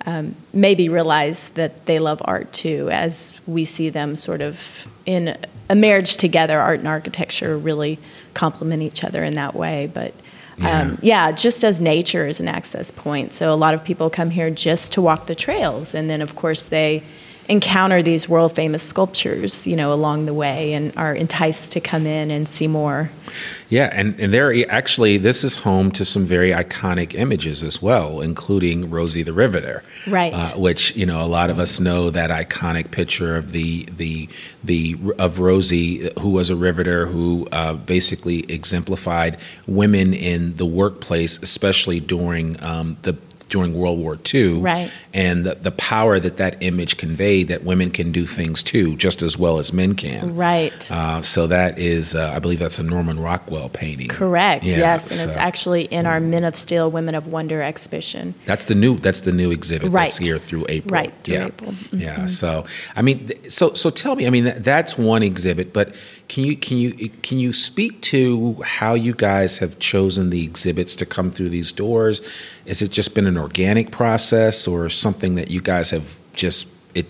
um, 0.05 0.35
maybe 0.53 0.89
realize 0.89 1.49
that 1.49 1.85
they 1.85 1.99
love 1.99 2.21
art 2.23 2.53
too, 2.53 2.89
as 2.91 3.33
we 3.45 3.65
see 3.65 3.89
them 3.89 4.15
sort 4.15 4.41
of 4.41 4.87
in 5.05 5.37
a 5.69 5.75
marriage 5.75 6.17
together. 6.17 6.59
Art 6.59 6.79
and 6.79 6.87
architecture 6.87 7.57
really 7.57 7.99
complement 8.33 8.83
each 8.83 9.03
other 9.03 9.23
in 9.23 9.33
that 9.33 9.53
way. 9.53 9.91
But 9.93 10.13
um, 10.61 10.97
yeah, 11.01 11.31
just 11.31 11.63
as 11.63 11.79
nature 11.79 12.25
is 12.27 12.39
an 12.39 12.47
access 12.47 12.89
point. 12.89 13.33
So 13.33 13.53
a 13.53 13.55
lot 13.55 13.73
of 13.73 13.83
people 13.83 14.09
come 14.09 14.29
here 14.29 14.49
just 14.49 14.93
to 14.93 15.01
walk 15.01 15.27
the 15.27 15.35
trails, 15.35 15.93
and 15.93 16.09
then 16.09 16.21
of 16.21 16.35
course 16.35 16.65
they 16.65 17.03
encounter 17.49 18.01
these 18.01 18.27
world 18.27 18.53
famous 18.53 18.83
sculptures, 18.83 19.65
you 19.65 19.75
know, 19.75 19.93
along 19.93 20.25
the 20.25 20.33
way, 20.33 20.73
and 20.73 20.95
are 20.97 21.15
enticed 21.15 21.71
to 21.73 21.79
come 21.79 22.05
in 22.05 22.29
and 22.29 22.47
see 22.47 22.67
more. 22.67 23.09
Yeah, 23.69 23.89
and, 23.91 24.17
and 24.19 24.33
there 24.33 24.53
actually 24.69 25.17
this 25.17 25.43
is 25.43 25.57
home 25.57 25.91
to 25.91 26.05
some 26.05 26.25
very 26.25 26.51
iconic 26.51 27.13
images 27.13 27.63
as 27.63 27.81
well, 27.81 28.21
including 28.21 28.89
Rosie 28.89 29.23
the 29.23 29.33
Riveter, 29.33 29.83
Right. 30.07 30.33
Uh, 30.33 30.57
which 30.57 30.95
you 30.95 31.05
know 31.05 31.21
a 31.21 31.27
lot 31.27 31.49
of 31.49 31.59
us 31.59 31.79
know 31.79 32.09
that 32.09 32.29
iconic 32.29 32.91
picture 32.91 33.35
of 33.35 33.51
the 33.51 33.83
the 33.97 34.29
the 34.63 34.97
of 35.17 35.39
Rosie, 35.39 36.09
who 36.19 36.29
was 36.29 36.49
a 36.49 36.55
riveter, 36.55 37.05
who 37.07 37.47
uh, 37.51 37.73
basically 37.73 38.49
exemplified 38.51 39.37
women 39.67 40.13
in 40.13 40.55
the 40.57 40.65
workplace, 40.65 41.41
especially 41.41 41.99
during 41.99 42.61
um, 42.63 42.97
the 43.01 43.17
during 43.49 43.73
World 43.73 43.99
War 43.99 44.17
II, 44.33 44.59
Right. 44.59 44.91
and 45.13 45.45
the, 45.45 45.55
the 45.55 45.71
power 45.71 46.19
that 46.19 46.37
that 46.37 46.57
image 46.61 46.97
conveyed 46.97 47.47
that 47.47 47.63
women 47.63 47.91
can 47.91 48.11
do 48.11 48.25
things 48.25 48.63
too, 48.63 48.95
just 48.97 49.21
as 49.21 49.37
well 49.37 49.57
as 49.59 49.71
men 49.73 49.95
can. 49.95 50.35
Right. 50.35 50.91
Uh, 50.91 51.21
so 51.21 51.47
that 51.47 51.79
is, 51.79 52.13
uh, 52.15 52.33
I 52.35 52.39
believe 52.39 52.59
that's 52.59 52.79
a 52.79 52.83
Norman 52.83 53.19
Rockwell 53.19 53.69
painting. 53.69 54.09
Correct. 54.09 54.63
Yeah, 54.63 54.77
yes, 54.77 55.11
and 55.11 55.29
it's 55.29 55.37
actually 55.37 55.83
in 55.85 56.05
our 56.05 56.19
Men 56.19 56.43
of 56.43 56.55
Steel, 56.55 56.91
Women 56.91 57.15
of 57.15 57.27
Wonder 57.27 57.61
exhibition. 57.61 58.33
That's 58.45 58.65
the 58.65 58.75
new. 58.75 58.97
That's 58.97 59.21
the 59.21 59.31
new 59.31 59.51
exhibit. 59.51 59.91
Right. 59.91 60.11
That's 60.11 60.17
here 60.17 60.39
through 60.39 60.65
April. 60.69 60.93
Right, 60.93 61.13
through 61.23 61.33
yeah. 61.35 61.45
April. 61.47 61.73
Yeah. 61.91 62.25
So 62.27 62.65
I 62.95 63.01
mean, 63.01 63.31
so 63.49 63.73
so 63.73 63.89
tell 63.89 64.15
me. 64.15 64.27
I 64.27 64.29
mean, 64.29 64.45
that, 64.45 64.63
that's 64.63 64.97
one 64.97 65.23
exhibit, 65.23 65.73
but 65.73 65.95
can 66.27 66.43
you 66.43 66.57
can 66.57 66.77
you 66.77 67.09
can 67.21 67.39
you 67.39 67.53
speak 67.53 68.01
to 68.01 68.61
how 68.63 68.93
you 68.93 69.13
guys 69.13 69.59
have 69.59 69.79
chosen 69.79 70.29
the 70.29 70.43
exhibits 70.43 70.95
to 70.95 71.05
come 71.05 71.31
through 71.31 71.49
these 71.49 71.71
doors? 71.71 72.21
Is 72.67 72.81
it 72.81 72.91
just 72.91 73.15
been 73.15 73.25
an 73.27 73.37
organic 73.37 73.91
process, 73.91 74.67
or 74.67 74.89
something 74.89 75.35
that 75.35 75.49
you 75.49 75.61
guys 75.61 75.89
have 75.91 76.17
just 76.33 76.67
it? 76.93 77.05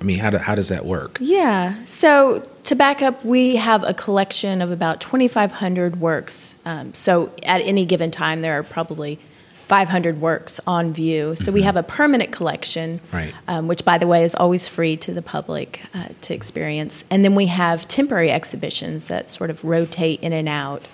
I 0.00 0.04
mean, 0.04 0.18
how 0.18 0.30
do, 0.30 0.38
how 0.38 0.54
does 0.54 0.68
that 0.68 0.86
work? 0.86 1.18
Yeah. 1.20 1.74
So 1.84 2.40
to 2.64 2.74
back 2.76 3.02
up, 3.02 3.24
we 3.24 3.56
have 3.56 3.82
a 3.82 3.94
collection 3.94 4.62
of 4.62 4.70
about 4.70 5.00
2,500 5.00 6.00
works. 6.00 6.54
Um, 6.64 6.94
so 6.94 7.32
at 7.42 7.60
any 7.62 7.84
given 7.84 8.10
time, 8.12 8.42
there 8.42 8.58
are 8.58 8.62
probably 8.62 9.18
500 9.66 10.20
works 10.20 10.60
on 10.66 10.92
view. 10.92 11.34
So 11.34 11.50
we 11.50 11.62
have 11.62 11.76
a 11.76 11.82
permanent 11.82 12.30
collection, 12.30 13.00
Right. 13.12 13.32
um, 13.48 13.68
which, 13.68 13.84
by 13.84 13.98
the 13.98 14.06
way, 14.06 14.22
is 14.22 14.34
always 14.34 14.68
free 14.68 14.96
to 14.98 15.14
the 15.14 15.22
public 15.22 15.80
uh, 15.94 16.08
to 16.22 16.34
experience. 16.34 17.04
And 17.10 17.24
then 17.24 17.34
we 17.34 17.46
have 17.46 17.88
temporary 17.88 18.30
exhibitions 18.30 19.08
that 19.08 19.30
sort 19.30 19.50
of 19.50 19.64
rotate 19.64 20.20
in 20.20 20.32
and 20.32 20.48
out. 20.48 20.86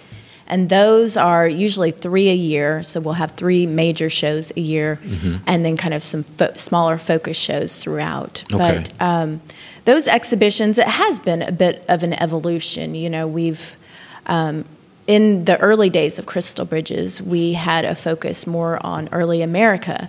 And 0.49 0.69
those 0.71 1.17
are 1.17 1.47
usually 1.47 1.91
three 1.91 2.31
a 2.31 2.35
year. 2.35 2.83
So 2.83 3.01
we'll 3.01 3.15
have 3.15 3.33
three 3.33 3.67
major 3.67 4.09
shows 4.09 4.51
a 4.57 4.61
year 4.61 4.99
and 5.47 5.65
then 5.65 5.77
kind 5.77 5.95
of 5.95 6.03
some 6.03 6.25
fo- 6.25 6.55
smaller 6.55 6.99
focus 6.99 7.37
shows 7.37 7.77
throughout. 7.77 8.45
Okay. 8.53 8.83
But 8.83 8.93
um, 9.01 9.41
those 9.85 10.09
exhibitions, 10.09 10.79
it 10.79 10.87
has 10.87 11.21
been 11.21 11.43
a 11.43 11.53
bit 11.53 11.85
of 11.89 12.03
an 12.03 12.15
evolution. 12.15 12.95
You 12.95 13.11
know, 13.11 13.27
we've 13.27 13.77
um, 14.27 14.65
in 15.07 15.45
the 15.45 15.59
early 15.59 15.91
days 15.91 16.19
of 16.19 16.27
Crystal 16.27 16.65
Bridges, 16.65 17.21
we 17.21 17.55
had 17.55 17.85
a 17.85 17.95
focus 17.95 18.47
more 18.47 18.85
on 18.85 19.09
early 19.13 19.43
America. 19.43 20.09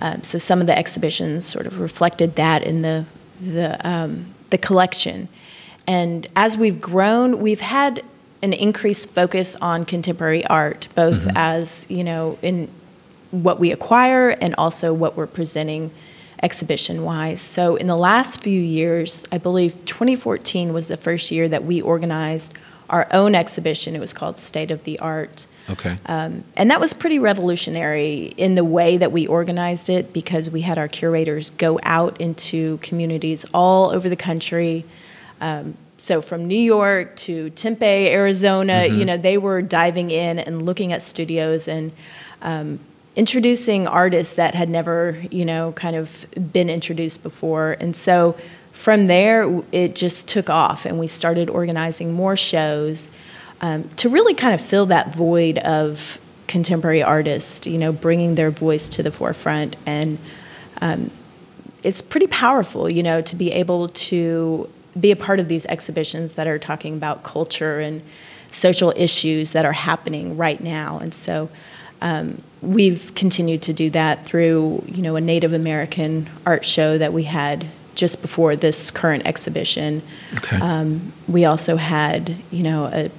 Um, 0.00 0.22
so 0.22 0.38
some 0.38 0.60
of 0.60 0.66
the 0.66 0.76
exhibitions 0.76 1.46
sort 1.46 1.66
of 1.66 1.80
reflected 1.80 2.36
that 2.36 2.62
in 2.62 2.82
the 2.82 3.04
the 3.40 3.86
um, 3.86 4.26
the 4.50 4.58
collection. 4.58 5.28
And 5.86 6.26
as 6.36 6.56
we've 6.56 6.80
grown, 6.80 7.40
we've 7.40 7.60
had 7.60 8.02
an 8.44 8.52
increased 8.52 9.08
focus 9.10 9.56
on 9.56 9.86
contemporary 9.86 10.46
art, 10.46 10.86
both 10.94 11.26
as 11.34 11.86
you 11.88 12.04
know 12.04 12.38
in 12.42 12.68
what 13.30 13.58
we 13.58 13.72
acquire 13.72 14.30
and 14.30 14.54
also 14.56 14.92
what 14.92 15.16
we're 15.16 15.26
presenting 15.26 15.90
exhibition 16.42 17.04
wise. 17.04 17.40
So 17.40 17.76
in 17.76 17.86
the 17.86 17.96
last 17.96 18.42
few 18.42 18.60
years, 18.60 19.26
I 19.32 19.38
believe 19.38 19.72
2014 19.86 20.74
was 20.74 20.88
the 20.88 20.96
first 20.96 21.30
year 21.30 21.48
that 21.48 21.64
we 21.64 21.80
organized 21.80 22.52
our 22.90 23.08
own 23.10 23.34
exhibition. 23.34 23.96
It 23.96 24.00
was 24.00 24.12
called 24.12 24.38
State 24.38 24.70
of 24.70 24.84
the 24.84 24.98
Art. 24.98 25.46
Okay. 25.70 25.96
Um, 26.04 26.44
and 26.54 26.70
that 26.70 26.80
was 26.80 26.92
pretty 26.92 27.18
revolutionary 27.18 28.34
in 28.36 28.56
the 28.56 28.64
way 28.64 28.98
that 28.98 29.10
we 29.10 29.26
organized 29.26 29.88
it 29.88 30.12
because 30.12 30.50
we 30.50 30.60
had 30.60 30.76
our 30.76 30.88
curators 30.88 31.48
go 31.48 31.80
out 31.82 32.20
into 32.20 32.76
communities 32.82 33.46
all 33.54 33.88
over 33.90 34.10
the 34.10 34.16
country. 34.16 34.84
Um, 35.40 35.78
so 35.96 36.20
from 36.20 36.46
New 36.46 36.58
York 36.58 37.14
to 37.16 37.50
Tempe, 37.50 38.08
Arizona, 38.08 38.86
you 38.86 39.04
know, 39.04 39.16
they 39.16 39.38
were 39.38 39.62
diving 39.62 40.10
in 40.10 40.38
and 40.38 40.66
looking 40.66 40.92
at 40.92 41.02
studios 41.02 41.68
and 41.68 41.92
um, 42.42 42.80
introducing 43.16 43.86
artists 43.86 44.34
that 44.34 44.54
had 44.54 44.68
never, 44.68 45.22
you 45.30 45.44
know, 45.44 45.72
kind 45.72 45.94
of 45.96 46.26
been 46.52 46.68
introduced 46.68 47.22
before. 47.22 47.76
And 47.78 47.94
so 47.94 48.36
from 48.72 49.06
there, 49.06 49.62
it 49.70 49.94
just 49.94 50.26
took 50.26 50.50
off, 50.50 50.84
and 50.84 50.98
we 50.98 51.06
started 51.06 51.48
organizing 51.48 52.12
more 52.12 52.36
shows 52.36 53.08
um, 53.60 53.88
to 53.96 54.08
really 54.08 54.34
kind 54.34 54.52
of 54.52 54.60
fill 54.60 54.86
that 54.86 55.14
void 55.14 55.58
of 55.58 56.18
contemporary 56.48 57.02
artists, 57.02 57.66
you 57.66 57.78
know, 57.78 57.92
bringing 57.92 58.34
their 58.34 58.50
voice 58.50 58.88
to 58.90 59.02
the 59.02 59.12
forefront. 59.12 59.76
And 59.86 60.18
um, 60.80 61.10
it's 61.84 62.02
pretty 62.02 62.26
powerful, 62.26 62.92
you 62.92 63.02
know, 63.02 63.20
to 63.22 63.36
be 63.36 63.52
able 63.52 63.88
to 63.88 64.68
be 64.98 65.10
a 65.10 65.16
part 65.16 65.40
of 65.40 65.48
these 65.48 65.66
exhibitions 65.66 66.34
that 66.34 66.46
are 66.46 66.58
talking 66.58 66.94
about 66.94 67.22
culture 67.22 67.80
and 67.80 68.02
social 68.50 68.92
issues 68.96 69.52
that 69.52 69.64
are 69.64 69.72
happening 69.72 70.36
right 70.36 70.60
now. 70.60 70.98
And 70.98 71.12
so 71.12 71.50
um, 72.00 72.42
we've 72.60 73.14
continued 73.14 73.62
to 73.62 73.72
do 73.72 73.90
that 73.90 74.24
through 74.24 74.84
you 74.86 75.02
know 75.02 75.16
a 75.16 75.20
Native 75.20 75.52
American 75.52 76.28
art 76.44 76.64
show 76.64 76.98
that 76.98 77.12
we 77.12 77.24
had 77.24 77.66
just 77.94 78.20
before 78.20 78.56
this 78.56 78.90
current 78.90 79.26
exhibition. 79.26 80.02
Okay. 80.36 80.58
Um, 80.58 81.12
we 81.28 81.44
also 81.44 81.76
had 81.76 82.36
you 82.50 82.62
know 82.62 82.86
a, 82.86 83.10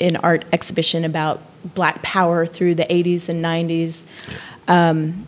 an 0.00 0.16
art 0.16 0.44
exhibition 0.52 1.04
about 1.04 1.42
Black 1.74 2.02
Power 2.02 2.46
through 2.46 2.76
the 2.76 2.84
80s 2.84 3.28
and 3.28 3.44
90s. 3.44 4.02
Um, 4.68 5.26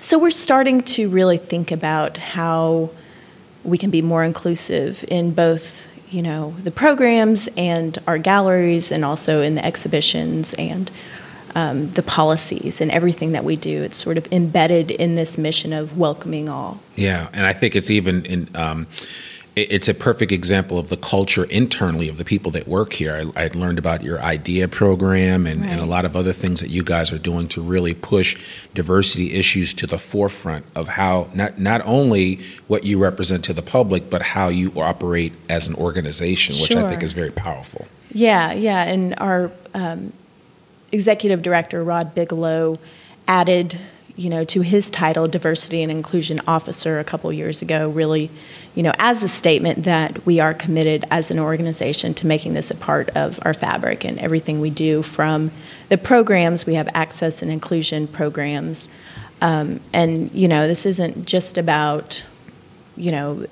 so 0.00 0.18
we're 0.18 0.30
starting 0.30 0.82
to 0.82 1.08
really 1.08 1.38
think 1.38 1.72
about 1.72 2.16
how 2.18 2.90
we 3.68 3.78
can 3.78 3.90
be 3.90 4.02
more 4.02 4.24
inclusive 4.24 5.04
in 5.08 5.32
both 5.32 5.86
you 6.10 6.22
know 6.22 6.54
the 6.64 6.70
programs 6.70 7.48
and 7.56 7.98
our 8.06 8.18
galleries 8.18 8.90
and 8.90 9.04
also 9.04 9.42
in 9.42 9.54
the 9.54 9.64
exhibitions 9.64 10.54
and 10.54 10.90
um, 11.54 11.90
the 11.92 12.02
policies 12.02 12.80
and 12.80 12.90
everything 12.90 13.32
that 13.32 13.44
we 13.44 13.56
do 13.56 13.82
it's 13.82 13.96
sort 13.96 14.16
of 14.16 14.30
embedded 14.32 14.90
in 14.90 15.14
this 15.14 15.36
mission 15.38 15.72
of 15.72 15.98
welcoming 15.98 16.48
all 16.48 16.80
Yeah, 16.96 17.28
and 17.32 17.46
I 17.46 17.52
think 17.52 17.76
it's 17.76 17.90
even 17.90 18.24
in. 18.26 18.48
Um, 18.54 18.86
it's 19.62 19.88
a 19.88 19.94
perfect 19.94 20.32
example 20.32 20.78
of 20.78 20.88
the 20.88 20.96
culture 20.96 21.44
internally 21.44 22.08
of 22.08 22.16
the 22.16 22.24
people 22.24 22.50
that 22.52 22.66
work 22.66 22.92
here. 22.92 23.30
I, 23.36 23.44
I 23.44 23.50
learned 23.54 23.78
about 23.78 24.02
your 24.02 24.20
idea 24.20 24.68
program 24.68 25.46
and, 25.46 25.64
and 25.64 25.80
a 25.80 25.86
lot 25.86 26.04
of 26.04 26.16
other 26.16 26.32
things 26.32 26.60
that 26.60 26.70
you 26.70 26.82
guys 26.82 27.12
are 27.12 27.18
doing 27.18 27.48
to 27.48 27.60
really 27.60 27.94
push 27.94 28.36
diversity 28.74 29.34
issues 29.34 29.74
to 29.74 29.86
the 29.86 29.98
forefront 29.98 30.64
of 30.74 30.88
how 30.88 31.28
not 31.34 31.58
not 31.58 31.82
only 31.84 32.40
what 32.66 32.84
you 32.84 32.98
represent 32.98 33.44
to 33.44 33.52
the 33.52 33.62
public, 33.62 34.08
but 34.10 34.22
how 34.22 34.48
you 34.48 34.72
operate 34.76 35.32
as 35.48 35.66
an 35.66 35.74
organization, 35.74 36.54
which 36.60 36.74
I 36.74 36.88
think 36.88 37.02
is 37.02 37.12
very 37.12 37.30
powerful. 37.30 37.86
Yeah, 38.10 38.52
yeah, 38.52 38.84
and 38.84 39.14
our 39.18 39.52
um, 39.74 40.12
executive 40.92 41.42
director 41.42 41.82
Rod 41.82 42.14
Bigelow 42.14 42.78
added, 43.26 43.78
you 44.18 44.28
know, 44.28 44.42
to 44.42 44.62
his 44.62 44.90
title, 44.90 45.28
diversity 45.28 45.80
and 45.80 45.92
inclusion 45.92 46.40
officer, 46.44 46.98
a 46.98 47.04
couple 47.04 47.32
years 47.32 47.62
ago. 47.62 47.88
Really, 47.88 48.30
you 48.74 48.82
know, 48.82 48.92
as 48.98 49.22
a 49.22 49.28
statement 49.28 49.84
that 49.84 50.26
we 50.26 50.40
are 50.40 50.52
committed 50.52 51.04
as 51.08 51.30
an 51.30 51.38
organization 51.38 52.14
to 52.14 52.26
making 52.26 52.54
this 52.54 52.68
a 52.68 52.74
part 52.74 53.08
of 53.10 53.38
our 53.42 53.54
fabric 53.54 54.04
and 54.04 54.18
everything 54.18 54.60
we 54.60 54.70
do. 54.70 55.04
From 55.04 55.52
the 55.88 55.96
programs, 55.96 56.66
we 56.66 56.74
have 56.74 56.88
access 56.94 57.42
and 57.42 57.50
inclusion 57.50 58.08
programs, 58.08 58.88
um, 59.40 59.78
and 59.92 60.32
you 60.32 60.48
know, 60.48 60.66
this 60.66 60.84
isn't 60.84 61.24
just 61.24 61.56
about, 61.56 62.24
you 62.96 63.12
know, 63.12 63.46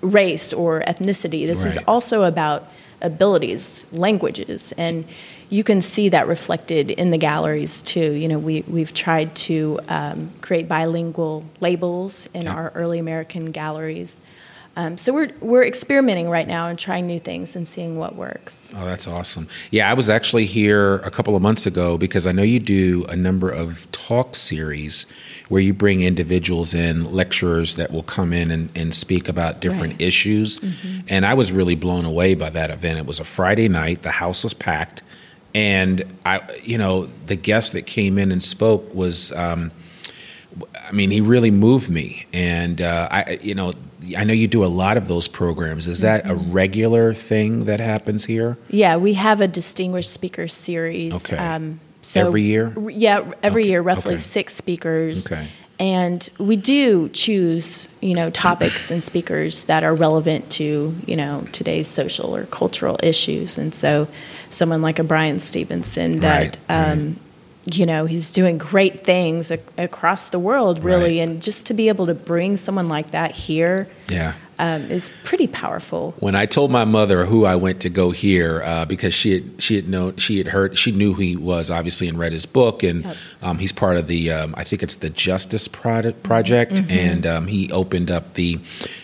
race 0.00 0.52
or 0.52 0.82
ethnicity. 0.82 1.44
This 1.44 1.64
is 1.64 1.76
also 1.88 2.22
about 2.22 2.68
abilities, 3.00 3.84
languages, 3.90 4.72
and 4.78 5.04
you 5.52 5.62
can 5.62 5.82
see 5.82 6.08
that 6.08 6.26
reflected 6.26 6.90
in 6.90 7.10
the 7.10 7.18
galleries 7.18 7.82
too. 7.82 8.12
You 8.12 8.26
know, 8.28 8.38
we 8.38 8.62
we've 8.66 8.94
tried 8.94 9.34
to 9.48 9.78
um, 9.88 10.30
create 10.40 10.66
bilingual 10.66 11.44
labels 11.60 12.26
in 12.32 12.42
Yeah. 12.44 12.54
our 12.54 12.72
early 12.74 12.98
American 12.98 13.50
galleries. 13.50 14.18
Um, 14.74 14.96
so 14.96 15.12
we're 15.12 15.30
we're 15.40 15.64
experimenting 15.64 16.30
right 16.30 16.48
now 16.48 16.68
and 16.68 16.78
trying 16.78 17.06
new 17.06 17.20
things 17.20 17.54
and 17.54 17.68
seeing 17.68 17.98
what 17.98 18.16
works. 18.16 18.70
Oh, 18.74 18.86
that's 18.86 19.06
awesome. 19.06 19.46
Yeah, 19.70 19.90
I 19.90 19.92
was 19.92 20.08
actually 20.08 20.46
here 20.46 20.94
a 21.00 21.10
couple 21.10 21.36
of 21.36 21.42
months 21.42 21.66
ago 21.66 21.98
because 21.98 22.26
I 22.26 22.32
know 22.32 22.42
you 22.42 22.58
do 22.58 23.04
a 23.10 23.16
number 23.16 23.50
of 23.50 23.86
talk 23.92 24.34
series 24.34 25.04
where 25.50 25.60
you 25.60 25.74
bring 25.74 26.00
individuals 26.00 26.72
in, 26.72 27.12
lecturers 27.12 27.76
that 27.76 27.90
will 27.92 28.02
come 28.04 28.32
in 28.32 28.50
and, 28.50 28.70
and 28.74 28.94
speak 28.94 29.28
about 29.28 29.60
different 29.60 29.92
Right. 30.00 30.00
issues. 30.08 30.58
And 31.06 31.26
I 31.26 31.34
was 31.34 31.52
really 31.52 31.74
blown 31.74 32.06
away 32.06 32.34
by 32.34 32.48
that 32.48 32.70
event. 32.70 32.98
It 32.98 33.04
was 33.04 33.20
a 33.20 33.24
Friday 33.24 33.68
night, 33.68 34.00
the 34.02 34.12
house 34.12 34.42
was 34.42 34.54
packed. 34.54 35.02
And 35.54 36.04
I, 36.24 36.40
you 36.62 36.78
know, 36.78 37.08
the 37.26 37.36
guest 37.36 37.72
that 37.72 37.86
came 37.86 38.18
in 38.18 38.32
and 38.32 38.42
spoke 38.42 38.94
was, 38.94 39.32
um, 39.32 39.70
I 40.82 40.92
mean, 40.92 41.10
he 41.10 41.20
really 41.20 41.50
moved 41.50 41.90
me. 41.90 42.26
And 42.32 42.80
uh, 42.80 43.08
I, 43.10 43.38
you 43.42 43.54
know, 43.54 43.72
I 44.16 44.24
know 44.24 44.32
you 44.32 44.48
do 44.48 44.64
a 44.64 44.66
lot 44.66 44.96
of 44.96 45.08
those 45.08 45.28
programs. 45.28 45.86
Is 45.86 46.00
that 46.00 46.28
a 46.28 46.34
regular 46.34 47.14
thing 47.14 47.66
that 47.66 47.80
happens 47.80 48.24
here? 48.24 48.56
Yeah, 48.68 48.96
we 48.96 49.14
have 49.14 49.40
a 49.40 49.48
distinguished 49.48 50.10
speaker 50.10 50.48
series. 50.48 51.14
Okay. 51.14 51.36
um, 51.36 51.80
Every 52.16 52.42
year? 52.42 52.74
Yeah, 52.90 53.30
every 53.44 53.62
Okay, 53.62 53.70
year, 53.70 53.80
roughly 53.80 54.14
okay. 54.14 54.22
six 54.22 54.54
speakers. 54.54 55.24
Okay. 55.26 55.46
And 55.82 56.30
we 56.38 56.54
do 56.54 57.08
choose, 57.08 57.88
you 58.00 58.14
know, 58.14 58.30
topics 58.30 58.92
and 58.92 59.02
speakers 59.02 59.64
that 59.64 59.82
are 59.82 59.92
relevant 59.92 60.48
to, 60.52 60.94
you 61.06 61.16
know, 61.16 61.44
today's 61.50 61.88
social 61.88 62.36
or 62.36 62.44
cultural 62.44 63.00
issues. 63.02 63.58
And 63.58 63.74
so, 63.74 64.06
someone 64.48 64.80
like 64.80 65.00
a 65.00 65.04
Bryan 65.04 65.40
Stevenson 65.40 66.20
that, 66.20 66.56
Right, 66.68 66.92
um, 66.92 67.16
you 67.64 67.84
know, 67.84 68.06
he's 68.06 68.30
doing 68.30 68.58
great 68.58 69.04
things 69.04 69.50
ac- 69.50 69.62
across 69.76 70.28
the 70.28 70.38
world, 70.38 70.84
really. 70.84 71.18
Right. 71.18 71.28
And 71.28 71.42
just 71.42 71.66
to 71.66 71.74
be 71.74 71.88
able 71.88 72.06
to 72.06 72.14
bring 72.14 72.56
someone 72.56 72.88
like 72.88 73.10
that 73.10 73.32
here 73.32 73.88
Yeah. 74.08 74.34
Um, 74.62 74.82
is 74.90 75.10
pretty 75.24 75.48
powerful. 75.48 76.14
When 76.20 76.36
I 76.36 76.46
told 76.46 76.70
my 76.70 76.84
mother 76.84 77.26
who 77.26 77.44
I 77.44 77.56
went 77.56 77.80
to 77.82 77.90
go 77.90 78.12
hear, 78.12 78.62
uh, 78.62 78.84
because 78.84 79.12
she 79.12 79.32
had 79.34 79.44
she 79.60 79.74
had 79.76 79.88
known 79.88 80.16
she 80.16 80.38
had 80.38 80.46
heard 80.48 80.78
she 80.78 80.92
knew 80.92 81.12
who 81.14 81.22
he 81.22 81.36
was 81.36 81.70
obviously 81.70 82.06
and 82.08 82.16
read 82.18 82.32
his 82.32 82.46
book, 82.46 82.82
and 82.82 83.04
Yep. 83.04 83.16
um, 83.42 83.58
he's 83.58 83.72
part 83.72 83.96
of 83.96 84.06
the 84.06 84.30
um, 84.30 84.54
I 84.56 84.64
think 84.64 84.82
it's 84.82 84.94
the 84.96 85.10
Justice 85.10 85.66
Project, 85.68 86.22
Project 86.22 86.72
Mm-hmm. 86.74 86.90
and 86.90 87.26
um, 87.26 87.46
he 87.48 87.70
opened 87.72 88.10
up 88.10 88.34
the 88.34 88.58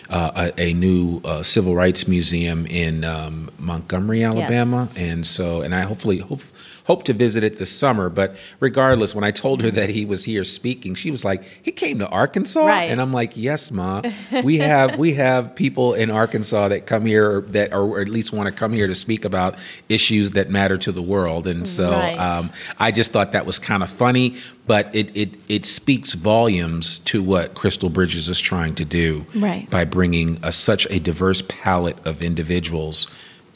uh, 0.09 0.49
a, 0.57 0.61
a 0.69 0.73
new 0.73 1.21
uh, 1.25 1.43
civil 1.43 1.75
rights 1.75 2.07
museum 2.07 2.65
in 2.67 3.03
um, 3.03 3.51
Montgomery, 3.59 4.23
Alabama, 4.23 4.87
Yes. 4.89 4.97
and 4.97 5.27
so 5.27 5.61
and 5.61 5.75
I 5.75 5.81
hopefully 5.81 6.19
hope 6.19 6.41
hope 6.89 7.03
to 7.03 7.13
visit 7.13 7.43
it 7.43 7.59
this 7.59 7.69
summer. 7.69 8.09
But 8.09 8.35
regardless, 8.59 9.13
when 9.13 9.23
I 9.23 9.29
told 9.29 9.61
her 9.61 9.69
that 9.69 9.89
he 9.89 10.05
was 10.05 10.23
here 10.23 10.43
speaking, 10.43 10.95
she 10.95 11.11
was 11.11 11.23
like, 11.23 11.43
"He 11.61 11.71
came 11.71 11.99
to 11.99 12.07
Arkansas," 12.09 12.65
Right. 12.65 12.89
and 12.89 12.99
I'm 12.99 13.13
like, 13.13 13.33
"Yes, 13.37 13.69
ma. 13.71 14.01
We 14.43 14.57
have 14.57 14.97
we 14.97 15.13
have 15.13 15.53
people 15.55 15.93
in 15.93 16.09
Arkansas 16.09 16.69
that 16.69 16.87
come 16.87 17.05
here 17.05 17.41
that 17.49 17.73
or 17.73 18.01
at 18.01 18.09
least 18.09 18.33
want 18.33 18.47
to 18.47 18.51
come 18.51 18.73
here 18.73 18.87
to 18.87 18.95
speak 18.95 19.23
about 19.23 19.55
issues 19.87 20.31
that 20.31 20.49
matter 20.49 20.77
to 20.79 20.91
the 20.91 21.03
world." 21.03 21.45
And 21.45 21.67
so 21.67 21.91
Right. 21.91 22.19
um, 22.19 22.49
I 22.79 22.89
just 22.91 23.11
thought 23.11 23.33
that 23.33 23.45
was 23.45 23.59
kind 23.59 23.83
of 23.83 23.89
funny, 23.91 24.33
but 24.65 24.89
it 24.95 25.15
it 25.15 25.29
it 25.47 25.65
speaks 25.67 26.13
volumes 26.15 26.99
to 27.05 27.21
what 27.21 27.53
Crystal 27.53 27.89
Bridges 27.89 28.27
is 28.29 28.39
trying 28.39 28.73
to 28.75 28.85
do 28.85 29.27
Right. 29.35 29.69
by 29.69 29.85
bringing 29.85 30.39
a, 30.41 30.51
such 30.51 30.87
a 30.89 30.97
diverse 30.99 31.43
palette 31.47 31.97
of 32.03 32.23
individuals 32.23 33.05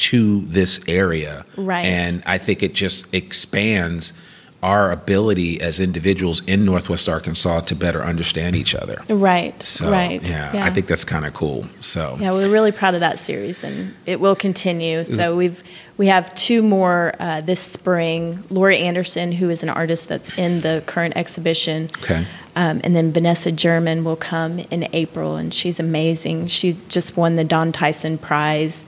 to 0.03 0.41
this 0.41 0.81
area. 0.87 1.45
Right. 1.55 1.85
And 1.85 2.23
I 2.25 2.37
think 2.37 2.61
it 2.61 2.73
just 2.73 3.11
expands 3.13 4.13
our 4.61 4.91
ability 4.91 5.59
as 5.59 5.79
individuals 5.79 6.41
in 6.47 6.63
Northwest 6.63 7.09
Arkansas 7.09 7.59
to 7.61 7.75
better 7.75 8.01
understand 8.01 8.55
each 8.55 8.73
other. 8.73 9.01
Right, 9.09 9.61
So, 9.61 9.91
right. 9.91 10.23
yeah, 10.23 10.51
I 10.53 10.69
think 10.69 10.87
that's 10.87 11.03
kind 11.03 11.25
of 11.25 11.33
cool. 11.33 11.67
So, 11.81 12.17
Yeah, 12.19 12.31
we're 12.31 12.49
really 12.49 12.71
proud 12.71 12.93
of 12.93 13.01
that 13.01 13.19
series, 13.19 13.63
and 13.63 13.93
it 14.05 14.21
will 14.21 14.35
continue. 14.37 15.03
So 15.03 15.35
we've 15.35 15.61
we 15.97 16.07
have 16.07 16.33
two 16.33 16.63
more 16.63 17.13
uh, 17.19 17.41
this 17.41 17.59
spring. 17.59 18.43
Laurie 18.49 18.79
Anderson, 18.79 19.33
who 19.33 19.49
is 19.49 19.63
an 19.63 19.69
artist 19.69 20.07
that's 20.07 20.31
in 20.37 20.61
the 20.61 20.81
current 20.85 21.15
exhibition, 21.17 21.89
okay. 22.01 22.25
um, 22.55 22.79
and 22.83 22.95
then 22.95 23.11
Vanessa 23.11 23.51
German 23.51 24.03
will 24.03 24.15
come 24.15 24.59
in 24.59 24.87
April, 24.93 25.35
and 25.35 25.53
she's 25.53 25.79
amazing. 25.79 26.47
She 26.47 26.77
just 26.87 27.17
won 27.17 27.35
the 27.35 27.43
Don 27.43 27.73
Tyson 27.73 28.17
Prize. 28.17 28.85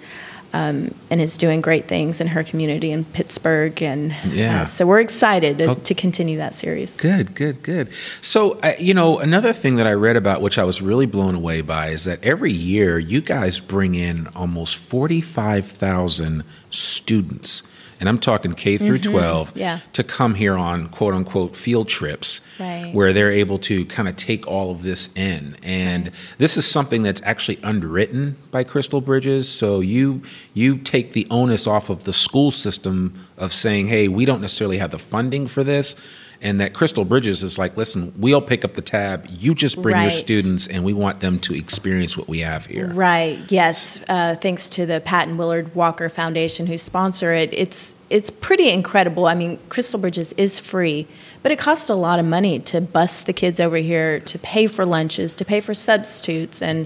Um, 0.55 0.93
and 1.09 1.19
is 1.19 1.35
doing 1.37 1.59
great 1.59 1.85
things 1.85 2.21
in 2.21 2.27
her 2.27 2.41
community 2.41 2.89
in 2.91 3.03
Pittsburgh, 3.03 3.81
and 3.83 4.15
Yeah. 4.31 4.61
uh, 4.61 4.65
so 4.65 4.85
we're 4.85 5.01
excited 5.01 5.57
to, 5.57 5.65
Oh. 5.71 5.73
to 5.75 5.93
continue 5.93 6.37
that 6.37 6.55
series. 6.55 6.95
Good, 6.95 7.35
good, 7.35 7.61
good. 7.61 7.89
So, 8.21 8.51
uh, 8.63 8.71
you 8.79 8.93
know, 8.93 9.19
another 9.19 9.51
thing 9.51 9.75
that 9.75 9.85
I 9.87 9.91
read 9.91 10.15
about, 10.15 10.41
which 10.41 10.57
I 10.57 10.63
was 10.63 10.81
really 10.81 11.07
blown 11.07 11.35
away 11.35 11.59
by, 11.59 11.89
is 11.89 12.05
that 12.05 12.23
every 12.23 12.53
year 12.53 12.97
you 12.97 13.19
guys 13.19 13.59
bring 13.59 13.95
in 13.95 14.29
almost 14.33 14.77
45,000 14.77 16.43
students. 16.69 17.63
And 17.97 18.09
I'm 18.09 18.19
talking 18.19 18.53
K 18.53 18.77
through 18.77 18.99
12 18.99 19.51
Mm-hmm. 19.51 19.59
Yeah. 19.59 19.79
to 19.93 20.03
come 20.03 20.35
here 20.35 20.55
on 20.57 20.89
quote 20.89 21.13
unquote 21.13 21.55
field 21.55 21.87
trips 21.87 22.41
Right. 22.59 22.89
where 22.93 23.13
they're 23.13 23.31
able 23.31 23.57
to 23.59 23.85
kind 23.85 24.09
of 24.09 24.17
take 24.17 24.45
all 24.47 24.69
of 24.69 24.83
this 24.83 25.07
in. 25.15 25.55
And 25.63 26.11
this 26.37 26.57
is 26.57 26.65
something 26.65 27.03
that's 27.03 27.21
actually 27.23 27.57
underwritten 27.63 28.35
by 28.51 28.65
Crystal 28.65 28.99
Bridges. 28.99 29.47
So 29.47 29.79
you 29.79 30.21
you 30.53 30.77
take 30.77 31.13
the 31.13 31.27
onus 31.29 31.67
off 31.67 31.89
of 31.89 32.03
the 32.03 32.13
school 32.13 32.51
system 32.51 33.13
of 33.37 33.53
saying, 33.53 33.87
hey, 33.87 34.07
we 34.07 34.25
don't 34.25 34.41
necessarily 34.41 34.77
have 34.77 34.91
the 34.91 34.99
funding 34.99 35.47
for 35.47 35.63
this. 35.63 35.95
And 36.41 36.59
that 36.59 36.73
Crystal 36.73 37.05
Bridges 37.05 37.43
is 37.43 37.57
like, 37.57 37.75
listen, 37.77 38.13
we'll 38.17 38.41
pick 38.41 38.65
up 38.65 38.73
the 38.73 38.81
tab. 38.81 39.25
You 39.29 39.55
just 39.55 39.81
bring 39.81 39.99
your 39.99 40.11
students, 40.11 40.67
and 40.67 40.83
we 40.83 40.93
want 40.93 41.21
them 41.21 41.39
to 41.39 41.55
experience 41.55 42.17
what 42.17 42.27
we 42.27 42.39
have 42.39 42.65
here. 42.65 42.87
Right. 42.87 43.39
Yes. 43.49 44.03
Uh, 44.07 44.35
thanks 44.35 44.69
to 44.71 44.85
the 44.85 44.99
Pat 44.99 45.27
and 45.27 45.39
Willard 45.39 45.73
Walker 45.73 46.09
Foundation 46.09 46.67
who 46.67 46.77
sponsor 46.77 47.33
it. 47.33 47.53
It's 47.53 47.95
it's 48.09 48.29
pretty 48.29 48.69
incredible. 48.69 49.25
I 49.25 49.33
mean, 49.33 49.57
Crystal 49.69 49.97
Bridges 49.97 50.33
is 50.33 50.59
free, 50.59 51.07
but 51.41 51.51
it 51.51 51.57
costs 51.57 51.89
a 51.89 51.95
lot 51.95 52.19
of 52.19 52.25
money 52.25 52.59
to 52.59 52.81
bus 52.81 53.21
the 53.21 53.33
kids 53.33 53.59
over 53.59 53.77
here, 53.77 54.19
to 54.19 54.37
pay 54.37 54.67
for 54.67 54.85
lunches, 54.85 55.35
to 55.37 55.45
pay 55.45 55.61
for 55.61 55.73
substitutes, 55.73 56.61
and 56.61 56.85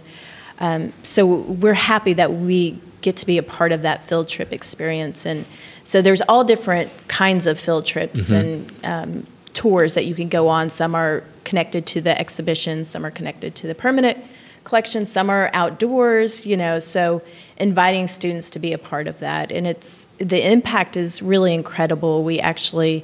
um, 0.60 0.94
so 1.04 1.26
we're 1.26 1.74
happy 1.74 2.14
that 2.14 2.34
we 2.34 2.80
get 3.02 3.16
to 3.18 3.26
be 3.26 3.38
a 3.38 3.44
part 3.44 3.72
of 3.72 3.82
that 3.84 4.08
field 4.08 4.28
trip 4.28 4.52
experience. 4.52 5.26
And 5.26 5.46
so 5.84 6.02
there's 6.02 6.22
all 6.22 6.44
different 6.44 6.92
kinds 7.08 7.48
of 7.48 7.60
field 7.60 7.86
trips, 7.86 8.32
and 8.32 8.72
um, 8.86 9.26
tours 9.54 9.94
that 9.94 10.06
you 10.06 10.16
can 10.16 10.30
go 10.30 10.48
on. 10.48 10.70
Some 10.70 10.96
are 10.96 11.24
connected 11.44 11.86
to 11.88 12.02
the 12.02 12.18
exhibition, 12.18 12.86
some 12.86 13.06
are 13.06 13.12
connected 13.12 13.56
to 13.56 13.68
the 13.68 13.76
permanent 13.76 14.18
collection, 14.64 15.06
some 15.06 15.30
are 15.30 15.50
outdoors, 15.54 16.46
you 16.46 16.56
know, 16.56 16.80
so 16.80 17.22
inviting 17.58 18.08
students 18.08 18.50
to 18.52 18.60
be 18.60 18.72
a 18.72 18.78
part 18.78 19.08
of 19.08 19.20
that. 19.20 19.52
And 19.52 19.66
it's 19.66 20.08
the 20.18 20.46
impact 20.50 20.96
is 20.96 21.22
really 21.22 21.54
incredible. 21.54 22.24
We 22.24 22.40
actually 22.40 23.04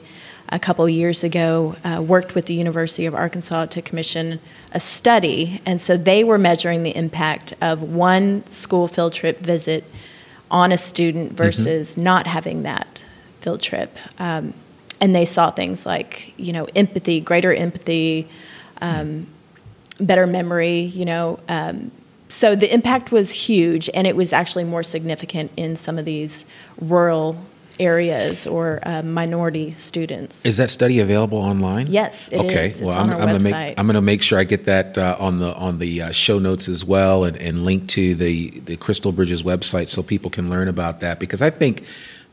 a 0.49 0.60
couple 0.60 0.88
years 0.88 1.23
ago 1.23 1.75
uh, 1.84 2.01
worked 2.01 2.36
with 2.36 2.45
the 2.45 2.53
University 2.53 3.05
of 3.05 3.15
Arkansas 3.15 3.65
to 3.67 3.81
commission 3.81 4.39
a 4.71 4.79
study, 4.79 5.62
and 5.65 5.81
so 5.81 5.97
they 5.97 6.23
were 6.23 6.38
measuring 6.38 6.84
the 6.84 6.95
impact 6.95 7.53
of 7.62 7.81
one 7.81 8.45
school 8.45 8.88
field 8.88 9.13
trip 9.13 9.39
visit 9.39 9.84
on 10.51 10.71
a 10.71 10.77
student 10.77 11.27
mm-hmm. 11.27 11.36
versus 11.36 11.93
mm-hmm. 11.93 12.03
not 12.03 12.27
having 12.27 12.63
that 12.63 13.03
field 13.41 13.62
trip. 13.62 13.97
Um, 14.19 14.53
and 15.01 15.15
they 15.15 15.25
saw 15.25 15.51
things 15.51 15.86
like 15.86 16.34
you 16.38 16.53
know 16.53 16.67
empathy, 16.75 17.19
greater 17.19 17.53
empathy, 17.53 18.27
um, 18.81 19.27
better 19.99 20.27
memory. 20.27 20.79
You 20.79 21.05
know, 21.05 21.39
um, 21.49 21.91
so 22.27 22.55
the 22.55 22.71
impact 22.73 23.12
was 23.12 23.31
huge, 23.31 23.89
and 23.93 24.08
it 24.08 24.15
was 24.15 24.31
actually 24.31 24.63
more 24.63 24.84
significant 24.84 25.51
in 25.58 25.75
some 25.75 25.97
of 25.97 26.05
these 26.05 26.45
rural 26.79 27.43
areas 27.79 28.47
or 28.47 28.79
uh, 28.83 29.01
minority 29.01 29.73
students. 29.73 30.45
Is 30.45 30.57
that 30.57 30.69
study 30.69 30.99
available 30.99 31.38
online? 31.38 31.88
Yes, 31.88 32.29
it 32.29 32.39
okay. 32.39 32.73
Well, 32.81 32.97
I'm, 32.97 33.09
I'm 33.09 33.19
going 33.19 33.39
to 33.39 33.43
make 33.43 33.79
I'm 33.79 33.85
going 33.88 33.95
to 33.95 34.01
make 34.01 34.21
sure 34.21 34.39
I 34.39 34.43
get 34.43 34.65
that 34.65 34.97
uh, 34.97 35.15
on 35.19 35.39
the 35.39 35.53
on 35.55 35.79
the 35.79 36.03
uh, 36.03 36.11
show 36.11 36.39
notes 36.39 36.69
as 36.69 36.85
well, 36.85 37.23
and, 37.23 37.38
and 37.38 37.63
link 37.63 37.88
to 37.89 38.15
the 38.15 38.51
the 38.61 38.77
Crystal 38.77 39.11
Bridges 39.11 39.43
website 39.43 39.89
so 39.89 40.03
people 40.03 40.29
can 40.29 40.49
learn 40.49 40.67
about 40.67 41.01
that 41.01 41.19
because 41.19 41.41
I 41.41 41.49
think 41.49 41.83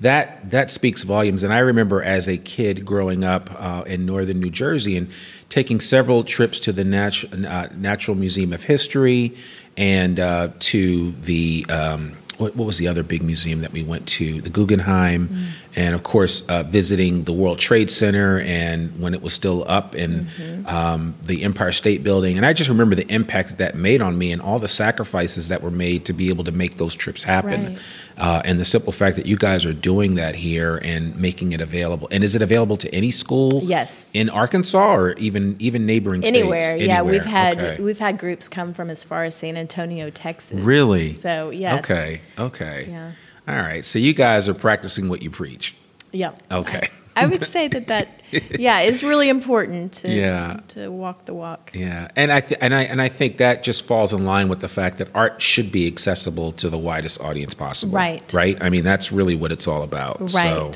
that 0.00 0.50
that 0.50 0.70
speaks 0.70 1.05
volumes. 1.05 1.42
And 1.44 1.52
I 1.52 1.61
remember 1.61 2.02
as 2.02 2.28
a 2.28 2.37
kid 2.37 2.85
growing 2.85 3.24
up 3.24 3.50
uh, 3.59 3.85
in 3.87 4.05
northern 4.05 4.40
New 4.40 4.50
Jersey 4.50 4.96
and 4.96 5.09
taking 5.48 5.81
several 5.81 6.24
trips 6.24 6.59
to 6.61 6.72
the 6.72 6.85
Nat- 6.85 7.24
uh, 7.33 7.68
Natural 7.76 8.16
Museum 8.16 8.52
of 8.52 8.64
History 8.64 9.37
and 9.76 10.18
uh, 10.18 10.48
to 10.59 11.12
the 11.12 11.64
um, 11.68 12.12
what, 12.38 12.57
what, 12.57 12.66
was 12.66 12.79
the 12.79 12.88
other 12.88 13.03
big 13.03 13.23
museum 13.23 13.61
that 13.61 13.73
we 13.73 13.83
went 13.83 14.07
to? 14.09 14.40
The 14.40 14.51
Guggenheim, 14.51 15.29
mm-hmm. 15.29 15.45
And 15.74 15.94
of 15.94 16.02
course, 16.02 16.42
uh, 16.42 16.62
visiting 16.62 17.24
the 17.24 17.32
World 17.32 17.58
Trade 17.58 17.90
Center 17.90 18.40
and 18.40 19.00
when 19.00 19.14
it 19.14 19.22
was 19.22 19.32
still 19.32 19.64
up, 19.66 19.94
and 19.94 20.26
mm-hmm. 20.26 20.66
um, 20.66 21.14
the 21.22 21.42
Empire 21.42 21.72
State 21.72 22.04
Building. 22.04 22.37
And 22.37 22.46
I 22.46 22.52
just 22.52 22.68
remember 22.68 22.94
the 22.94 23.11
impact 23.12 23.48
that 23.48 23.58
that 23.58 23.74
made 23.74 24.02
on 24.02 24.18
me 24.18 24.32
and 24.32 24.42
all 24.42 24.58
the 24.58 24.68
sacrifices 24.68 25.48
that 25.48 25.62
were 25.62 25.70
made 25.70 26.04
to 26.06 26.12
be 26.12 26.28
able 26.28 26.44
to 26.44 26.52
make 26.52 26.76
those 26.76 26.94
trips 26.94 27.22
happen. 27.22 27.64
Right. 27.64 27.78
Uh, 28.18 28.42
and 28.44 28.58
the 28.58 28.64
simple 28.64 28.92
fact 28.92 29.16
that 29.16 29.26
you 29.26 29.37
guys 29.37 29.64
are 29.64 29.72
doing 29.72 30.16
that 30.16 30.35
here 30.35 30.76
and 30.78 31.16
making 31.16 31.52
it 31.52 31.61
available. 31.61 32.08
And 32.11 32.22
is 32.22 32.35
it 32.35 32.42
available 32.42 32.76
to 32.78 32.94
any 32.94 33.11
school? 33.11 33.62
Yes. 33.64 34.11
In 34.12 34.28
Arkansas 34.28 34.94
or 34.94 35.12
even 35.12 35.56
even 35.58 35.87
neighboring 35.87 36.24
Anywhere. 36.24 36.61
states? 36.61 36.72
Anywhere. 36.74 36.96
Yeah, 36.96 37.02
we've 37.02 37.24
had 37.24 37.58
okay. 37.58 37.82
we've 37.82 37.98
had 37.98 38.18
groups 38.18 38.48
come 38.48 38.74
from 38.74 38.90
as 38.90 39.02
far 39.04 39.24
as 39.24 39.35
San 39.35 39.56
Antonio, 39.56 40.11
Texas. 40.11 40.61
Really? 40.61 41.14
So 41.14 41.50
yes. 41.50 41.85
Okay. 41.85 42.20
Okay. 42.38 42.87
Yeah. 42.88 43.12
All 43.48 43.57
right. 43.57 43.85
So 43.85 43.98
you 43.98 44.14
guys 44.14 44.48
are 44.48 44.55
practicing 44.55 45.09
what 45.09 45.22
you 45.22 45.31
preach. 45.31 45.74
Yep. 46.12 46.42
Okay. 46.50 46.88
I 47.14 47.26
would 47.26 47.46
say 47.46 47.68
that 47.68 47.88
that 47.88 48.22
yeah 48.59 48.81
is 48.81 49.02
really 49.02 49.28
important 49.28 49.92
to 49.94 50.09
yeah. 50.12 50.61
to 50.68 50.88
walk 50.88 51.26
the 51.26 51.35
walk. 51.35 51.70
Yeah, 51.74 52.09
and 52.16 52.33
I 52.33 52.40
th- 52.40 52.59
and 52.62 52.74
I 52.74 52.85
and 52.85 53.02
I 53.02 53.09
think 53.09 53.37
that 53.38 53.62
just 53.62 53.85
falls 53.85 54.12
in 54.12 54.24
line 54.24 54.48
with 54.48 54.61
the 54.61 54.68
fact 54.68 54.98
that 54.98 55.09
art 55.14 55.42
should 55.42 55.70
be 55.70 55.87
accessible 55.87 56.52
to 56.52 56.70
the 56.70 56.78
widest 56.78 57.20
audience 57.20 57.55
possible. 57.55 57.94
Right. 57.94 58.33
Right. 58.33 58.57
I 58.62 58.70
mean, 58.70 58.85
that's 58.85 59.12
really 59.12 59.35
what 59.35 59.52
it's 59.52 59.68
all 59.68 59.83
about. 59.83 60.20
Right. 60.20 60.31
So, 60.31 60.72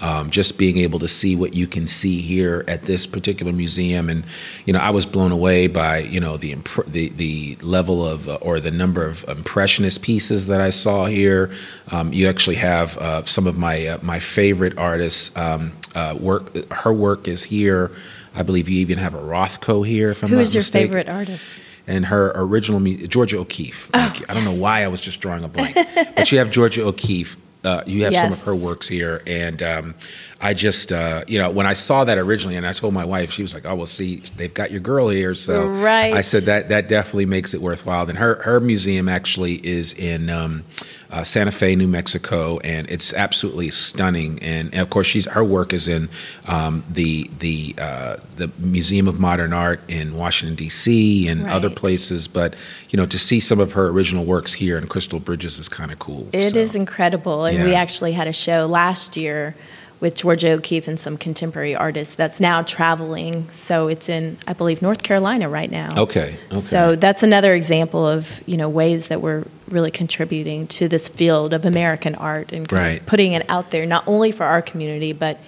um, 0.00 0.30
just 0.30 0.58
being 0.58 0.78
able 0.78 0.98
to 1.00 1.08
see 1.08 1.34
what 1.34 1.54
you 1.54 1.66
can 1.66 1.86
see 1.86 2.20
here 2.20 2.64
at 2.68 2.82
this 2.82 3.06
particular 3.06 3.52
museum, 3.52 4.08
and 4.08 4.24
you 4.64 4.72
know, 4.72 4.78
I 4.78 4.90
was 4.90 5.06
blown 5.06 5.32
away 5.32 5.66
by 5.66 5.98
you 5.98 6.20
know 6.20 6.36
the 6.36 6.52
imp- 6.52 6.86
the 6.86 7.08
the 7.10 7.56
level 7.62 8.06
of 8.06 8.28
uh, 8.28 8.34
or 8.36 8.60
the 8.60 8.70
number 8.70 9.04
of 9.04 9.24
impressionist 9.28 10.02
pieces 10.02 10.46
that 10.46 10.60
I 10.60 10.70
saw 10.70 11.06
here. 11.06 11.50
Um, 11.90 12.12
you 12.12 12.28
actually 12.28 12.56
have 12.56 12.96
uh, 12.98 13.24
some 13.24 13.46
of 13.46 13.58
my 13.58 13.86
uh, 13.86 13.98
my 14.02 14.18
favorite 14.18 14.78
artists 14.78 15.36
um, 15.36 15.72
uh, 15.94 16.16
work. 16.18 16.54
Her 16.70 16.92
work 16.92 17.26
is 17.26 17.42
here. 17.42 17.90
I 18.34 18.42
believe 18.42 18.68
you 18.68 18.78
even 18.80 18.98
have 18.98 19.14
a 19.14 19.20
Rothko 19.20 19.86
here. 19.86 20.10
If 20.10 20.22
I'm 20.22 20.30
Who 20.30 20.38
is 20.38 20.54
your 20.54 20.60
mistaken. 20.60 20.88
favorite 20.88 21.08
artist? 21.08 21.58
and 21.88 22.04
her 22.04 22.32
original 22.34 22.80
Georgia 23.08 23.38
O'Keeffe. 23.38 23.90
Oh, 23.94 23.98
I 24.28 24.34
don't 24.34 24.44
yes. 24.44 24.54
know 24.54 24.62
why 24.62 24.84
I 24.84 24.88
was 24.88 25.00
just 25.00 25.20
drawing 25.20 25.42
a 25.42 25.48
blank, 25.48 25.74
but 25.94 26.30
you 26.30 26.36
have 26.36 26.50
Georgia 26.50 26.84
O'Keeffe 26.84 27.34
uh, 27.68 27.82
you 27.86 28.04
have 28.04 28.12
yes. 28.14 28.22
some 28.22 28.32
of 28.32 28.42
her 28.44 28.54
works 28.54 28.88
here, 28.88 29.22
and 29.26 29.62
um, 29.62 29.94
I 30.40 30.54
just, 30.54 30.90
uh, 30.90 31.24
you 31.28 31.38
know, 31.38 31.50
when 31.50 31.66
I 31.66 31.74
saw 31.74 32.04
that 32.04 32.16
originally, 32.16 32.56
and 32.56 32.66
I 32.66 32.72
told 32.72 32.94
my 32.94 33.04
wife, 33.04 33.30
she 33.30 33.42
was 33.42 33.52
like, 33.52 33.66
"Oh, 33.66 33.74
well, 33.74 33.86
see, 33.86 34.22
they've 34.36 34.54
got 34.54 34.70
your 34.70 34.80
girl 34.80 35.10
here." 35.10 35.34
So 35.34 35.66
right. 35.66 36.14
I 36.14 36.22
said 36.22 36.44
that 36.44 36.70
that 36.70 36.88
definitely 36.88 37.26
makes 37.26 37.52
it 37.52 37.60
worthwhile. 37.60 38.08
And 38.08 38.16
her 38.16 38.42
her 38.42 38.58
museum 38.58 39.08
actually 39.08 39.54
is 39.66 39.92
in 39.92 40.30
um, 40.30 40.64
uh, 41.10 41.24
Santa 41.24 41.50
Fe, 41.50 41.74
New 41.74 41.88
Mexico, 41.88 42.58
and 42.58 42.88
it's 42.90 43.14
absolutely 43.14 43.70
stunning. 43.70 44.38
And, 44.42 44.72
and 44.72 44.82
of 44.82 44.90
course, 44.90 45.06
she's 45.06 45.26
her 45.26 45.44
work 45.44 45.72
is 45.72 45.88
in 45.88 46.08
um, 46.46 46.84
the 46.90 47.30
the 47.38 47.74
uh, 47.78 48.16
the 48.36 48.50
Museum 48.58 49.08
of 49.08 49.18
Modern 49.18 49.52
Art 49.52 49.80
in 49.88 50.16
Washington 50.16 50.54
D.C. 50.54 51.26
and 51.28 51.44
right. 51.44 51.52
other 51.52 51.70
places. 51.70 52.28
But 52.28 52.54
you 52.90 52.96
know, 52.96 53.06
to 53.06 53.18
see 53.18 53.40
some 53.40 53.60
of 53.60 53.72
her 53.72 53.88
original 53.88 54.24
works 54.24 54.52
here 54.52 54.76
in 54.76 54.86
Crystal 54.86 55.20
Bridges 55.20 55.58
is 55.58 55.68
kind 55.68 55.92
of 55.92 55.98
cool. 55.98 56.28
It 56.32 56.52
so, 56.52 56.58
is 56.58 56.74
incredible, 56.74 57.46
and 57.46 57.58
yeah. 57.58 57.64
we 57.64 57.74
actually 57.74 58.12
had 58.12 58.28
a 58.28 58.32
show 58.32 58.66
last 58.66 59.16
year 59.16 59.54
with 60.00 60.14
Georgia 60.14 60.52
O'Keeffe 60.52 60.86
and 60.88 60.98
some 60.98 61.16
contemporary 61.16 61.74
artists 61.74 62.14
that's 62.14 62.40
now 62.40 62.62
traveling. 62.62 63.50
So 63.50 63.88
it's 63.88 64.08
in, 64.08 64.38
I 64.46 64.52
believe, 64.52 64.80
North 64.80 65.02
Carolina 65.02 65.48
right 65.48 65.70
now. 65.70 66.02
Okay. 66.02 66.36
okay. 66.50 66.60
So 66.60 66.94
that's 66.94 67.22
another 67.22 67.54
example 67.54 68.06
of 68.06 68.42
you 68.46 68.56
know 68.56 68.68
ways 68.68 69.08
that 69.08 69.20
we're 69.20 69.44
really 69.68 69.90
contributing 69.90 70.66
to 70.66 70.88
this 70.88 71.08
field 71.08 71.52
of 71.52 71.64
American 71.64 72.14
art 72.14 72.52
and 72.52 72.70
right. 72.72 73.04
putting 73.06 73.32
it 73.32 73.48
out 73.50 73.70
there 73.70 73.84
not 73.86 74.06
only 74.06 74.32
for 74.32 74.44
our 74.44 74.62
community 74.62 75.12
but 75.12 75.38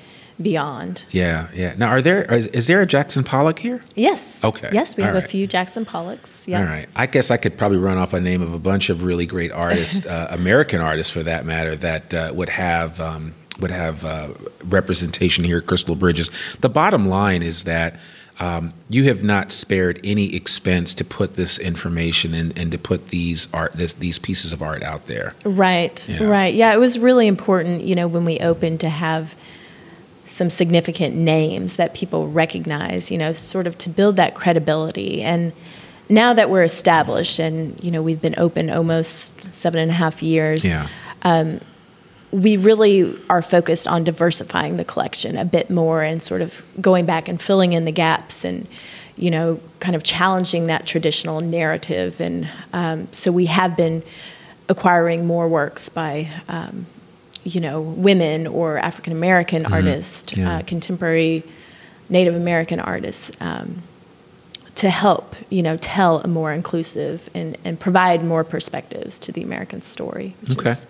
beyond. 0.40 1.02
Yeah, 1.10 1.48
yeah. 1.54 1.74
Now, 1.76 1.88
are 1.88 2.02
there 2.02 2.22
is, 2.32 2.46
is 2.48 2.66
there 2.66 2.80
a 2.80 2.86
Jackson 2.86 3.24
Pollock 3.24 3.58
here? 3.58 3.80
Yes. 3.94 4.42
Okay. 4.42 4.70
Yes, 4.72 4.96
we 4.96 5.02
All 5.02 5.08
have 5.08 5.16
right. 5.16 5.24
a 5.24 5.28
few 5.28 5.46
Jackson 5.46 5.84
Pollocks. 5.84 6.46
Yeah. 6.46 6.60
All 6.60 6.66
right. 6.66 6.88
I 6.96 7.06
guess 7.06 7.30
I 7.30 7.36
could 7.36 7.58
probably 7.58 7.78
run 7.78 7.98
off 7.98 8.12
a 8.12 8.20
name 8.20 8.42
of 8.42 8.52
a 8.52 8.58
bunch 8.58 8.90
of 8.90 9.02
really 9.02 9.26
great 9.26 9.52
artists, 9.52 10.04
uh, 10.06 10.28
American 10.30 10.80
artists 10.80 11.12
for 11.12 11.22
that 11.22 11.44
matter, 11.44 11.76
that 11.76 12.14
uh, 12.14 12.32
would 12.34 12.48
have. 12.48 13.00
Um, 13.00 13.34
would 13.60 13.70
have 13.70 14.04
uh, 14.04 14.28
representation 14.64 15.44
here 15.44 15.58
at 15.58 15.66
Crystal 15.66 15.94
Bridges. 15.94 16.30
The 16.60 16.68
bottom 16.68 17.08
line 17.08 17.42
is 17.42 17.64
that 17.64 17.96
um, 18.38 18.72
you 18.88 19.04
have 19.04 19.22
not 19.22 19.52
spared 19.52 20.00
any 20.02 20.34
expense 20.34 20.94
to 20.94 21.04
put 21.04 21.36
this 21.36 21.58
information 21.58 22.32
and, 22.32 22.56
and 22.58 22.72
to 22.72 22.78
put 22.78 23.08
these 23.08 23.46
art 23.52 23.72
this, 23.74 23.92
these 23.94 24.18
pieces 24.18 24.52
of 24.54 24.62
art 24.62 24.82
out 24.82 25.06
there. 25.06 25.34
Right, 25.44 26.08
Yeah. 26.08 26.24
right. 26.24 26.54
Yeah, 26.54 26.72
it 26.72 26.78
was 26.78 26.98
really 26.98 27.26
important, 27.26 27.82
you 27.82 27.94
know, 27.94 28.08
when 28.08 28.24
we 28.24 28.38
opened 28.38 28.80
to 28.80 28.88
have 28.88 29.34
some 30.24 30.48
significant 30.48 31.14
names 31.14 31.76
that 31.76 31.92
people 31.92 32.28
recognize, 32.28 33.10
you 33.10 33.18
know, 33.18 33.32
sort 33.32 33.66
of 33.66 33.76
to 33.78 33.90
build 33.90 34.16
that 34.16 34.34
credibility. 34.34 35.20
And 35.22 35.52
now 36.08 36.32
that 36.32 36.48
we're 36.48 36.62
established 36.64 37.38
and, 37.40 37.82
you 37.84 37.90
know, 37.90 38.00
we've 38.00 38.22
been 38.22 38.36
open 38.38 38.70
almost 38.70 39.34
seven 39.52 39.80
and 39.80 39.90
a 39.90 39.94
half 39.94 40.22
years, 40.22 40.64
Yeah. 40.64 40.86
We 42.32 42.56
really 42.56 43.18
are 43.28 43.42
focused 43.42 43.88
on 43.88 44.04
diversifying 44.04 44.76
the 44.76 44.84
collection 44.84 45.36
a 45.36 45.44
bit 45.44 45.68
more 45.70 46.02
and 46.02 46.22
sort 46.22 46.40
of 46.42 46.62
going 46.80 47.04
back 47.04 47.28
and 47.28 47.40
filling 47.40 47.72
in 47.72 47.84
the 47.84 47.92
gaps 47.92 48.44
and 48.44 48.66
you 49.16 49.30
know 49.30 49.58
kind 49.80 49.96
of 49.96 50.02
challenging 50.02 50.66
that 50.68 50.86
traditional 50.86 51.40
narrative 51.40 52.20
and 52.20 52.48
um, 52.72 53.08
so 53.12 53.32
we 53.32 53.46
have 53.46 53.76
been 53.76 54.02
acquiring 54.68 55.26
more 55.26 55.48
works 55.48 55.88
by 55.88 56.28
um, 56.48 56.86
you 57.42 57.60
know 57.60 57.80
women 57.80 58.46
or 58.46 58.78
African 58.78 59.12
American 59.12 59.66
artists, 59.66 60.36
Yeah. 60.36 60.58
uh, 60.58 60.62
contemporary 60.62 61.42
Native 62.08 62.34
American 62.36 62.78
artists. 62.80 63.30
Um, 63.40 63.82
to 64.76 64.88
help, 64.88 65.34
you 65.50 65.62
know, 65.62 65.76
tell 65.76 66.20
a 66.20 66.26
more 66.28 66.52
inclusive 66.54 67.28
and, 67.34 67.58
and 67.66 67.78
provide 67.78 68.24
more 68.24 68.44
perspectives 68.44 69.18
to 69.18 69.30
the 69.32 69.42
American 69.42 69.82
story, 69.82 70.34
Okay. 70.52 70.70
is 70.70 70.86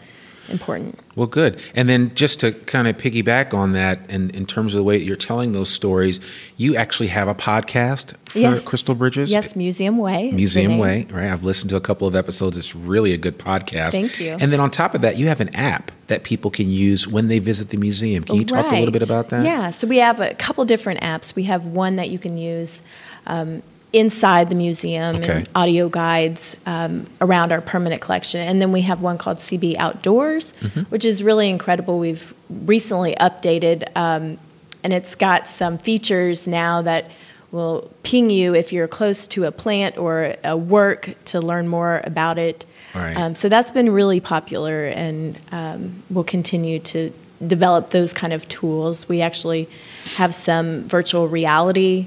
important. 0.51 0.99
Well, 1.17 1.27
good. 1.27 1.61
And 1.75 1.89
then 1.89 2.15
just 2.15 2.41
to 2.41 2.53
kind 2.53 2.89
of 2.89 2.97
piggyback 2.97 3.55
on 3.55 3.73
that, 3.73 4.01
and 4.09 4.35
in 4.35 4.47
terms 4.47 4.75
of 4.75 4.79
the 4.79 4.85
way 4.85 4.99
that 4.99 5.05
you're 5.05 5.17
telling 5.17 5.53
those 5.53 5.69
stories, 5.69 6.21
you 6.57 6.77
actually 6.77 7.09
have 7.09 7.29
a 7.29 7.35
podcast 7.35 8.15
for 8.29 8.39
Yes. 8.39 8.65
Crystal 8.65 8.95
Bridges. 8.95 9.31
Yes, 9.31 9.57
Museum 9.57 9.99
Way. 9.99 10.31
Museum. 10.31 10.79
Way, 10.79 11.07
right? 11.11 11.31
I've 11.31 11.43
listened 11.43 11.71
to 11.71 11.77
a 11.77 11.81
couple 11.81 12.07
of 12.07 12.15
episodes. 12.15 12.57
It's 12.57 12.77
really 12.77 13.13
a 13.13 13.17
good 13.17 13.39
podcast. 13.39 13.93
Thank 13.93 14.21
you. 14.21 14.37
And 14.41 14.53
then 14.53 14.61
on 14.61 14.71
top 14.71 14.95
of 14.95 15.01
that, 15.01 15.17
you 15.17 15.27
have 15.29 15.41
an 15.41 15.55
app 15.55 15.91
that 16.07 16.23
people 16.25 16.51
can 16.51 16.71
use 16.71 17.07
when 17.09 17.29
they 17.29 17.39
visit 17.39 17.71
the 17.71 17.77
museum. 17.77 18.25
Can 18.25 18.37
you 18.37 18.45
talk 18.45 18.71
a 18.71 18.75
little 18.77 18.93
bit 18.93 19.03
about 19.03 19.31
that? 19.31 19.45
Yeah, 19.45 19.71
so 19.71 19.87
we 19.87 19.99
have 19.99 20.21
a 20.21 20.35
couple 20.35 20.65
different 20.65 21.01
apps. 21.01 21.35
We 21.35 21.45
have 21.45 21.67
one 21.67 21.97
that 21.97 22.11
you 22.11 22.19
can 22.19 22.37
use 22.37 22.83
um, 23.27 23.63
inside 23.93 24.49
the 24.49 24.55
museum 24.55 25.17
Okay. 25.17 25.33
and 25.33 25.49
audio 25.55 25.89
guides 25.89 26.57
um, 26.67 27.07
around 27.21 27.51
our 27.53 27.61
permanent 27.61 28.01
collection. 28.01 28.41
And 28.41 28.61
then 28.63 28.71
we 28.73 28.83
have 28.83 29.01
one 29.01 29.19
called 29.19 29.39
CB 29.39 29.77
Outdoors, 29.77 30.53
Mm-hmm. 30.61 30.83
which 30.83 31.05
is 31.05 31.23
really 31.23 31.49
incredible. 31.51 31.99
We've 31.99 32.33
recently 32.49 33.15
updated 33.17 33.89
um, 33.97 34.39
and 34.85 34.93
it's 34.93 35.15
got 35.15 35.47
some 35.49 35.77
features 35.77 36.47
now 36.47 36.83
that 36.83 37.11
will 37.53 37.91
ping 38.05 38.31
you 38.31 38.55
if 38.55 38.73
you're 38.73 38.87
close 38.89 39.27
to 39.27 39.45
a 39.45 39.53
plant 39.53 39.99
or 39.99 40.37
a 40.45 40.57
work 40.57 41.11
to 41.27 41.41
learn 41.41 41.67
more 41.69 42.01
about 42.05 42.39
it. 42.39 42.65
Right. 42.95 43.17
Um, 43.17 43.35
so 43.35 43.49
that's 43.49 43.73
been 43.73 43.91
really 43.91 44.21
popular, 44.21 44.85
and 44.87 45.37
um, 45.53 46.03
we'll 46.11 46.25
continue 46.25 46.79
to 46.81 47.13
develop 47.47 47.91
those 47.91 48.13
kind 48.13 48.33
of 48.33 48.49
tools. 48.49 49.09
We 49.09 49.21
actually 49.21 49.69
have 50.17 50.35
some 50.35 50.85
virtual 50.89 51.27
reality 51.29 52.07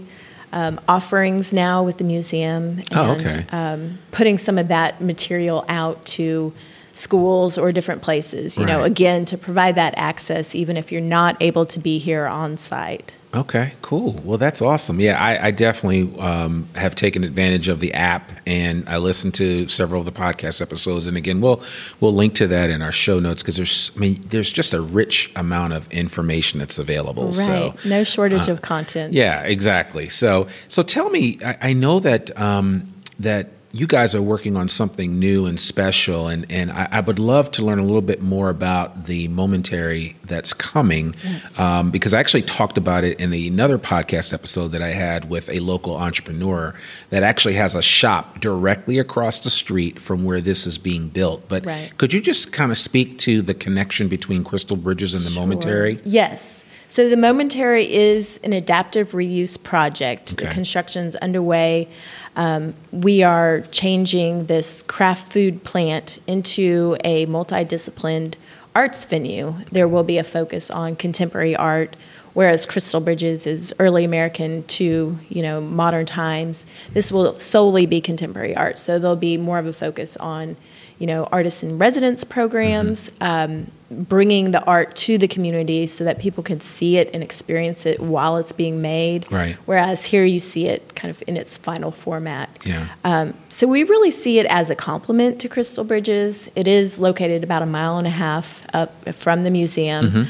um, 0.54 0.80
offerings 0.88 1.52
now 1.52 1.84
with 1.84 1.98
the 1.98 2.04
museum, 2.04 2.80
and 2.80 2.94
Oh, 2.94 3.12
okay. 3.16 3.46
um, 3.52 3.98
putting 4.12 4.38
some 4.38 4.58
of 4.58 4.70
that 4.70 5.02
material 5.02 5.66
out 5.68 6.04
to 6.18 6.54
schools 6.94 7.58
or 7.58 7.72
different 7.72 8.02
places. 8.04 8.58
You 8.58 8.66
know, 8.66 8.84
again 8.84 9.26
to 9.26 9.38
provide 9.38 9.76
that 9.76 9.94
access, 9.98 10.54
even 10.56 10.78
if 10.78 10.92
you're 10.92 11.02
not 11.02 11.36
able 11.42 11.66
to 11.66 11.80
be 11.80 11.98
here 11.98 12.28
on 12.28 12.56
site. 12.58 13.14
Okay, 13.36 13.74
cool. 13.82 14.14
Well, 14.24 14.38
that's 14.38 14.62
awesome. 14.62 15.00
Yeah, 15.00 15.20
I, 15.20 15.48
I 15.48 15.52
definitely 15.52 16.20
um, 16.20 16.70
have 16.76 16.94
taken 16.94 17.24
advantage 17.24 17.68
of 17.68 17.80
the 17.80 17.94
app, 17.96 18.32
and 18.46 18.88
I 18.88 18.98
listened 18.98 19.34
to 19.36 19.68
several 19.68 20.00
of 20.02 20.06
the 20.06 20.12
podcast 20.12 20.62
episodes. 20.62 21.08
And 21.08 21.18
again, 21.18 21.42
we'll 21.42 21.64
we'll 22.00 22.14
link 22.14 22.36
to 22.36 22.48
that 22.48 22.70
in 22.70 22.84
our 22.84 22.92
show 22.92 23.20
notes 23.20 23.42
because 23.42 23.56
there's 23.56 23.92
I 23.96 24.00
mean 24.00 24.22
there's 24.28 24.52
just 24.52 24.74
a 24.74 24.82
rich 24.82 25.32
amount 25.36 25.74
of 25.74 25.92
information 25.92 26.60
that's 26.60 26.78
available. 26.78 27.26
Right. 27.26 27.36
So 27.36 27.76
no 27.86 28.04
shortage 28.04 28.48
uh, 28.48 28.52
of 28.52 28.62
content. 28.62 29.14
yeah, 29.14 29.42
exactly. 29.42 30.10
So 30.10 30.48
so 30.68 30.84
tell 30.84 31.10
me, 31.10 31.40
I, 31.44 31.58
I 31.70 31.74
know 31.74 32.00
that 32.02 32.40
um, 32.40 32.94
that 33.20 33.50
you 33.76 33.88
guys 33.88 34.14
are 34.14 34.22
working 34.22 34.56
on 34.56 34.70
something 34.70 35.18
new 35.18 35.48
and 35.48 35.60
special, 35.60 36.28
and 36.28 36.46
and 36.52 36.72
I, 36.72 36.88
I 36.92 37.00
would 37.00 37.18
love 37.18 37.50
to 37.52 37.66
learn 37.66 37.80
a 37.80 37.84
little 37.84 38.04
bit 38.04 38.22
more 38.22 38.50
about 38.50 39.06
the 39.06 39.28
momentary 39.30 40.16
that's 40.26 40.54
coming, 40.54 41.16
Yes. 41.24 41.60
um, 41.60 41.90
because 41.90 42.14
I 42.14 42.20
actually 42.20 42.44
talked 42.44 42.78
about 42.78 43.04
it 43.04 43.20
in 43.20 43.32
the, 43.32 43.48
another 43.48 43.80
podcast 43.80 44.32
episode 44.32 44.70
that 44.70 44.84
I 44.84 44.90
had 44.90 45.28
with 45.28 45.50
a 45.50 45.60
local 45.60 45.98
entrepreneur 45.98 46.76
that 47.10 47.24
actually 47.24 47.56
has 47.56 47.74
a 47.74 47.82
shop 47.82 48.40
directly 48.40 49.00
across 49.00 49.40
the 49.40 49.50
street 49.50 50.00
from 50.00 50.24
where 50.24 50.40
this 50.40 50.68
is 50.68 50.78
being 50.78 51.08
built. 51.10 51.48
But 51.48 51.66
Right. 51.66 51.90
could 51.98 52.14
you 52.14 52.22
just 52.22 52.52
kind 52.54 52.72
of 52.72 52.78
speak 52.78 53.18
to 53.20 53.42
the 53.42 53.56
connection 53.56 54.08
between 54.08 54.44
Crystal 54.44 54.78
Bridges 54.78 55.16
and 55.16 55.24
the 55.26 55.32
momentary? 55.32 56.00
Yes. 56.06 56.64
So 56.90 57.10
the 57.10 57.18
Momentary 57.18 57.92
is 57.92 58.40
an 58.44 58.54
adaptive 58.54 59.14
reuse 59.14 59.58
project. 59.62 60.38
The 60.38 60.46
Okay. 60.46 60.54
construction's 60.54 61.16
underway. 61.16 61.88
Um, 62.36 62.74
we 62.92 63.24
are 63.24 63.62
changing 63.72 64.46
this 64.46 64.84
Kraft 64.84 65.32
food 65.32 65.64
plant 65.64 66.20
into 66.28 66.98
a 67.04 67.26
multidisciplined 67.28 68.36
arts 68.76 69.06
venue. 69.06 69.56
There 69.72 69.88
will 69.88 70.04
be 70.04 70.18
a 70.18 70.24
focus 70.24 70.72
on 70.72 70.96
contemporary 70.96 71.56
art, 71.56 71.96
whereas 72.34 72.66
Crystal 72.66 73.00
Bridges 73.00 73.46
is 73.46 73.74
early 73.80 74.04
American 74.04 74.64
to 74.64 75.18
you 75.30 75.42
know 75.42 75.62
modern 75.62 76.06
times. 76.06 76.66
This 76.94 77.12
will 77.12 77.40
solely 77.40 77.86
be 77.86 78.02
contemporary 78.02 78.56
art. 78.56 78.80
So 78.80 78.98
there'll 79.00 79.16
be 79.16 79.38
more 79.38 79.60
of 79.60 79.68
a 79.68 79.74
focus 79.74 80.18
on 80.18 80.58
you 80.98 81.08
know 81.08 81.26
artists 81.26 81.64
in 81.64 81.78
residence 81.78 82.24
programs, 82.24 83.12
um, 83.22 83.72
bringing 83.94 84.52
the 84.52 84.64
art 84.66 84.96
to 84.96 85.18
the 85.18 85.28
community 85.28 85.88
so 85.88 86.04
that 86.04 86.20
people 86.20 86.44
can 86.44 86.60
see 86.60 86.98
it 86.98 87.10
and 87.14 87.24
experience 87.24 87.86
it 87.86 88.00
while 88.00 88.38
it's 88.38 88.52
being 88.52 88.82
made. 88.82 89.32
Right. 89.32 89.56
Whereas 89.66 90.06
here 90.06 90.26
you 90.26 90.40
see 90.40 90.68
it 90.68 90.96
kind 90.96 91.10
of 91.10 91.24
in 91.28 91.38
its 91.38 91.58
final 91.58 91.92
format. 91.92 92.50
Yeah. 92.66 92.88
Um, 93.04 93.34
so 93.50 93.68
we 93.68 93.84
really 93.84 94.12
see 94.12 94.40
it 94.40 94.46
as 94.48 94.70
a 94.70 94.76
complement 94.76 95.40
to 95.42 95.50
Crystal 95.50 95.84
Bridges. 95.84 96.50
It 96.56 96.68
is 96.68 97.00
located 97.00 97.44
about 97.44 97.62
a 97.62 97.66
mile 97.66 97.98
and 97.98 98.08
a 98.08 98.12
half 98.12 98.66
up 98.74 99.14
from 99.14 99.44
the 99.44 99.52
museum. 99.52 100.10
Mm-hmm. 100.10 100.24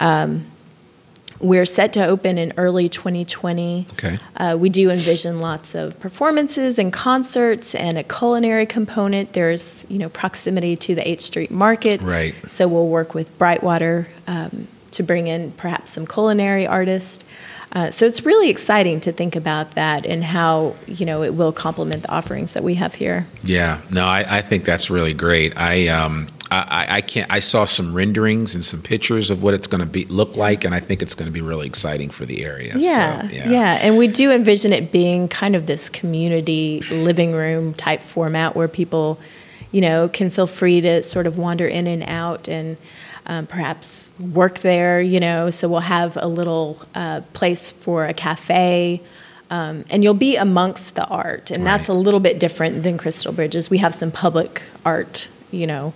Um, 0.00 0.49
we're 1.40 1.64
set 1.64 1.92
to 1.94 2.04
open 2.04 2.38
in 2.38 2.52
early 2.56 2.88
2020. 2.88 3.86
Okay. 3.92 4.18
Uh, 4.36 4.56
we 4.58 4.68
do 4.68 4.90
envision 4.90 5.40
lots 5.40 5.74
of 5.74 5.98
performances 5.98 6.78
and 6.78 6.92
concerts 6.92 7.74
and 7.74 7.98
a 7.98 8.02
culinary 8.02 8.66
component. 8.66 9.32
There's 9.32 9.86
you 9.88 9.98
know 9.98 10.08
proximity 10.08 10.76
to 10.76 10.94
the 10.94 11.02
8th 11.02 11.20
Street 11.20 11.50
Market. 11.50 12.02
Right. 12.02 12.34
So 12.48 12.68
we'll 12.68 12.88
work 12.88 13.14
with 13.14 13.36
Brightwater 13.38 14.06
um, 14.26 14.68
to 14.92 15.02
bring 15.02 15.26
in 15.26 15.52
perhaps 15.52 15.92
some 15.92 16.06
culinary 16.06 16.66
artists. 16.66 17.24
Uh, 17.72 17.90
so 17.90 18.04
it's 18.04 18.26
really 18.26 18.50
exciting 18.50 19.00
to 19.00 19.12
think 19.12 19.36
about 19.36 19.72
that 19.72 20.04
and 20.04 20.24
how 20.24 20.74
you 20.86 21.06
know 21.06 21.22
it 21.22 21.34
will 21.34 21.52
complement 21.52 22.02
the 22.02 22.10
offerings 22.10 22.52
that 22.54 22.64
we 22.64 22.74
have 22.74 22.94
here. 22.94 23.26
Yeah, 23.42 23.80
no, 23.90 24.04
I, 24.04 24.38
I 24.38 24.42
think 24.42 24.64
that's 24.64 24.90
really 24.90 25.14
great. 25.14 25.56
I 25.56 25.88
um 25.88 26.28
I, 26.50 26.96
I- 26.96 27.00
can't. 27.00 27.30
I 27.30 27.38
saw 27.38 27.64
some 27.64 27.94
renderings 27.94 28.54
and 28.54 28.64
some 28.64 28.82
pictures 28.82 29.30
of 29.30 29.42
what 29.42 29.54
it's 29.54 29.66
going 29.66 29.80
to 29.80 29.86
be 29.86 30.04
look 30.06 30.36
like, 30.36 30.64
and 30.64 30.74
I 30.74 30.80
think 30.80 31.02
it's 31.02 31.14
going 31.14 31.26
to 31.26 31.32
be 31.32 31.40
really 31.40 31.66
exciting 31.66 32.10
for 32.10 32.26
the 32.26 32.44
area. 32.44 32.72
Yeah, 32.76 33.22
So, 33.22 33.28
yeah, 33.28 33.78
and 33.80 33.96
we 33.96 34.08
do 34.08 34.30
envision 34.32 34.72
it 34.72 34.90
being 34.92 35.28
kind 35.28 35.54
of 35.56 35.66
this 35.66 35.88
community 35.88 36.80
living 36.90 37.32
room 37.32 37.74
type 37.74 38.00
format 38.02 38.56
where 38.56 38.68
people, 38.68 39.18
you 39.72 39.80
know, 39.80 40.08
can 40.08 40.30
feel 40.30 40.46
free 40.46 40.80
to 40.80 41.02
sort 41.02 41.26
of 41.26 41.38
wander 41.38 41.66
in 41.66 41.86
and 41.86 42.02
out 42.04 42.48
and 42.48 42.76
um, 43.26 43.46
perhaps 43.46 44.10
work 44.18 44.58
there. 44.60 45.00
You 45.00 45.20
know, 45.20 45.50
so 45.50 45.68
we'll 45.68 45.80
have 45.80 46.16
a 46.16 46.26
little 46.26 46.80
uh, 46.94 47.20
place 47.32 47.70
for 47.70 48.06
a 48.06 48.14
cafe. 48.14 49.00
Um, 49.52 49.84
and 49.90 50.04
you'll 50.04 50.14
be 50.14 50.36
amongst 50.36 50.94
the 50.94 51.04
art, 51.06 51.50
and 51.50 51.66
that's 51.66 51.88
a 51.88 51.92
little 51.92 52.20
bit 52.20 52.38
different 52.38 52.84
than 52.84 52.96
Crystal 52.98 53.32
Bridges. 53.32 53.68
We 53.68 53.78
have 53.78 53.92
some 53.96 54.12
public 54.12 54.62
art, 54.84 55.26
you 55.50 55.66
know, 55.66 55.92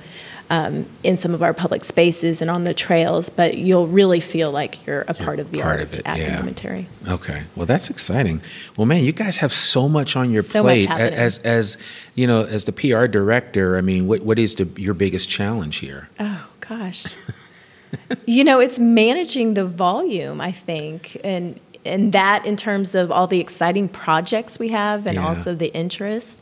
um, 0.55 0.87
in 1.03 1.19
some 1.19 1.35
of 1.35 1.43
our 1.43 1.53
public 1.53 1.85
spaces 1.85 2.41
and 2.41 2.49
on 2.51 2.63
the 2.65 2.75
trails, 2.75 3.29
but 3.29 3.57
you'll 3.59 3.89
really 3.89 4.21
feel 4.21 4.53
like 4.53 4.87
you're 4.87 5.05
a 5.09 5.15
part 5.15 5.41
of 5.41 5.51
the 5.51 5.61
part 5.61 5.81
art 5.81 5.81
of 5.81 5.93
it, 5.95 6.03
at 6.07 6.17
the 6.17 6.23
yeah. 6.23 6.39
momentary. 6.39 6.87
Okay. 7.09 7.43
Well, 7.57 7.67
that's 7.67 7.91
exciting. 7.91 8.41
Well, 8.77 8.87
man, 8.87 9.03
you 9.03 9.13
guys 9.13 9.39
have 9.39 9.53
so 9.53 9.89
much 9.89 10.15
on 10.15 10.31
your 10.31 10.43
So 10.43 10.63
plate 10.63 10.89
as 10.89 11.41
as 11.41 11.77
you 12.15 12.27
know 12.27 12.45
as 12.45 12.65
the 12.65 12.73
PR 12.73 13.07
director. 13.07 13.77
I 13.77 13.81
mean, 13.81 14.07
what 14.07 14.23
what 14.23 14.39
is 14.39 14.55
the, 14.55 14.69
your 14.77 14.95
biggest 14.95 15.29
challenge 15.29 15.77
here? 15.79 16.09
Oh 16.21 16.47
gosh. 16.61 17.17
you 18.27 18.45
know, 18.45 18.61
it's 18.61 18.79
managing 18.79 19.55
the 19.55 19.65
volume, 19.65 20.41
I 20.41 20.53
think, 20.53 21.21
and 21.25 21.59
and 21.85 22.13
that 22.13 22.47
in 22.47 22.57
terms 22.57 22.95
of 22.95 23.11
all 23.11 23.27
the 23.27 23.41
exciting 23.41 23.89
projects 23.89 24.59
we 24.59 24.69
have 24.69 25.07
and 25.07 25.17
Yeah. 25.17 25.27
also 25.27 25.55
the 25.55 25.75
interest. 25.75 26.39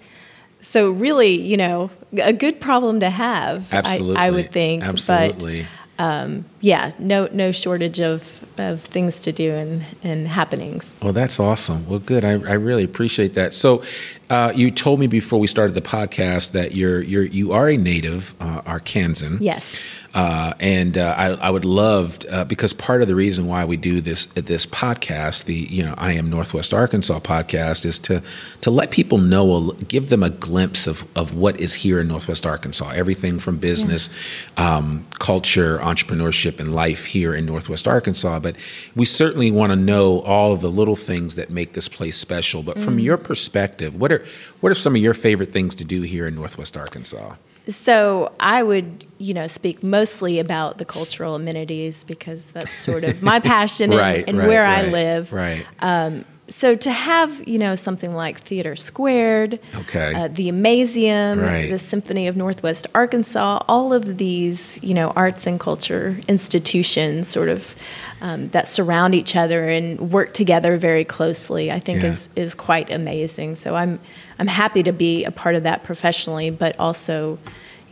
So 0.63 0.91
really, 0.91 1.33
you 1.33 1.57
know, 1.57 1.91
a 2.17 2.33
good 2.33 2.61
problem 2.61 3.01
to 3.01 3.11
have. 3.11 3.73
I- 3.73 3.79
Absolutely. 3.79 4.17
I, 4.17 4.31
would 4.31 4.53
think. 4.53 4.85
Absolutely. 4.85 5.67
But 5.99 6.05
um, 6.05 6.45
yeah, 6.63 6.93
no 7.01 7.29
no 7.33 7.51
shortage 7.51 8.01
of, 8.01 8.45
of 8.57 8.81
things 8.81 9.21
to 9.21 9.33
do 9.33 9.51
and, 9.51 9.85
and 10.05 10.29
happenings. 10.29 10.97
Well, 11.03 11.13
that's 11.13 11.41
awesome. 11.41 11.87
Well, 11.89 11.99
good. 11.99 12.25
I, 12.25 12.31
I 12.31 12.55
really 12.55 12.85
appreciate 12.85 13.35
that. 13.35 13.53
So, 13.53 13.83
uh, 14.31 14.53
you 14.55 14.71
told 14.71 15.01
me 15.01 15.09
before 15.09 15.41
we 15.41 15.49
started 15.49 15.75
the 15.75 15.83
podcast 15.83 16.53
that 16.53 16.75
you're 16.75 17.03
you're 17.03 17.25
you 17.25 17.53
are 17.53 17.69
a 17.69 17.77
native 17.77 18.33
uh, 18.41 18.63
Arkansan. 18.63 19.39
Yes. 19.41 19.77
Uh, 20.15 20.53
and 20.61 20.99
uh, 20.99 21.15
I, 21.17 21.27
I 21.29 21.51
would 21.51 21.65
love 21.65 22.19
uh, 22.31 22.45
because 22.45 22.75
part 22.75 23.01
of 23.01 23.09
the 23.09 23.15
reason 23.15 23.47
why 23.47 23.65
we 23.65 23.79
do 23.79 24.01
this 24.01 24.27
this 24.27 24.67
podcast, 24.67 25.45
the 25.45 25.55
you 25.55 25.83
know 25.83 25.95
I 25.97 26.13
am 26.13 26.29
Northwest 26.29 26.75
Arkansas 26.75 27.21
podcast, 27.21 27.87
is 27.87 27.99
to 28.01 28.23
to 28.61 28.71
let 28.71 28.91
people 28.91 29.19
know, 29.19 29.71
give 29.89 30.11
them 30.11 30.23
a 30.23 30.29
glimpse 30.31 30.87
of 30.87 31.05
of 31.17 31.35
what 31.35 31.59
is 31.59 31.73
here 31.73 31.99
in 31.99 32.09
Northwest 32.09 32.47
Arkansas. 32.47 32.91
Everything 32.91 33.39
from 33.39 33.57
business, 33.57 34.11
um, 34.59 35.07
culture, 35.19 35.79
entrepreneurship, 35.79 36.52
and 36.61 36.75
life 36.75 37.05
here 37.05 37.35
in 37.35 37.45
Northwest 37.47 37.87
Arkansas. 37.89 38.39
But 38.41 38.57
we 38.97 39.05
certainly 39.05 39.51
want 39.51 39.71
to 39.73 39.77
know 39.77 40.21
all 40.21 40.53
of 40.53 40.61
the 40.61 40.71
little 40.71 40.97
things 40.97 41.35
that 41.37 41.51
make 41.51 41.73
this 41.75 41.89
place 41.89 42.17
special. 42.17 42.63
But 42.63 42.79
from 42.79 42.99
your 42.99 43.17
perspective, 43.17 43.95
what 43.95 44.13
are 44.13 44.25
what 44.61 44.71
are 44.71 44.75
some 44.75 44.95
of 44.97 45.03
your 45.03 45.15
favorite 45.15 45.53
things 45.53 45.75
to 45.77 45.85
do 45.85 46.03
here 46.03 46.27
in 46.27 46.35
Northwest 46.35 46.77
Arkansas? 46.77 47.35
So 47.69 48.33
I 48.41 48.65
would, 48.65 49.07
you 49.19 49.33
know, 49.35 49.47
speak 49.47 49.85
mostly 49.85 50.41
about 50.41 50.79
the 50.79 50.85
cultural 50.85 51.37
amenities 51.37 52.03
because 52.03 52.47
that's 52.47 52.73
sort 52.73 53.05
of 53.05 53.23
my 53.23 53.39
passion 53.55 53.93
and, 53.93 54.01
Right, 54.01 54.25
and 54.27 54.37
right, 54.37 54.49
where 54.49 54.65
I 54.65 54.83
live. 54.83 55.33
right. 55.33 55.65
Um, 55.79 56.25
so 56.53 56.75
to 56.75 56.91
have, 56.93 57.31
you 57.49 57.59
know, 57.59 57.75
something 57.75 58.15
like 58.15 58.39
Theater 58.41 58.77
Squared, 58.77 59.59
Okay. 59.75 60.13
uh, 60.15 60.29
the 60.29 60.49
Amazeum, 60.51 61.41
Right. 61.43 61.71
the 61.71 61.79
Symphony 61.79 62.29
of 62.29 62.37
Northwest 62.37 62.87
Arkansas, 62.95 63.63
all 63.69 63.93
of 63.93 64.19
these, 64.19 64.79
you 64.83 64.93
know, 64.95 65.13
arts 65.17 65.47
and 65.47 65.59
culture 65.59 66.17
institutions, 66.29 67.29
sort 67.29 67.49
of. 67.49 67.75
Um, 68.21 68.51
that 68.51 68.69
surround 68.69 69.17
each 69.17 69.35
other 69.35 69.69
and 69.69 69.99
work 70.13 70.33
together 70.33 70.77
very 70.77 71.05
closely, 71.05 71.73
I 71.73 71.81
think 71.81 72.03
Yeah. 72.05 72.11
is 72.11 72.29
is 72.37 72.55
quite 72.55 72.89
amazing. 72.89 73.57
So 73.57 73.75
I'm 73.75 73.99
I'm 74.39 74.47
happy 74.47 74.85
to 74.85 74.93
be 74.93 75.25
a 75.25 75.33
part 75.33 75.57
of 75.57 75.65
that 75.65 75.83
professionally, 75.83 76.49
but 76.51 76.77
also, 76.79 77.41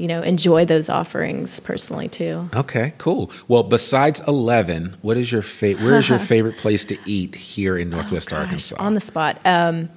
you 0.00 0.08
know, 0.08 0.22
enjoy 0.22 0.64
those 0.64 0.88
offerings 0.88 1.60
personally 1.60 2.08
too. 2.08 2.48
Okay, 2.54 2.94
cool. 2.98 3.30
Well, 3.48 3.62
besides 3.62 4.20
Eleven, 4.26 4.96
what 5.02 5.16
is 5.16 5.30
your 5.30 5.42
fa- 5.42 5.74
where 5.74 5.98
is 5.98 6.08
your 6.08 6.18
favorite 6.34 6.56
place 6.56 6.84
to 6.86 6.96
eat 7.04 7.34
here 7.34 7.76
in 7.76 7.90
Northwest 7.90 8.32
Oh, 8.32 8.36
Arkansas? 8.36 8.76
on 8.78 8.94
the 8.94 9.00
spot. 9.00 9.38
Um, 9.44 9.90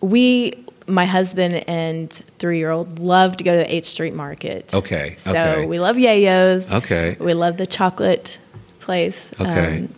we, 0.00 0.54
my 0.86 1.04
husband 1.06 1.68
and 1.68 2.10
three 2.38 2.58
year 2.58 2.70
old, 2.70 2.98
love 3.00 3.36
to 3.38 3.44
go 3.44 3.52
to 3.52 3.68
the 3.68 3.74
8th 3.76 3.84
Street 3.84 4.14
Market. 4.14 4.72
Okay, 4.72 5.14
So 5.18 5.30
okay. 5.30 5.66
we 5.66 5.80
love 5.80 5.96
YeYo's. 5.96 6.72
Okay. 6.74 7.16
We 7.20 7.34
love 7.34 7.56
the 7.56 7.66
chocolate 7.66 8.38
place. 8.80 9.32
Um, 9.38 9.46
Okay. 9.48 9.88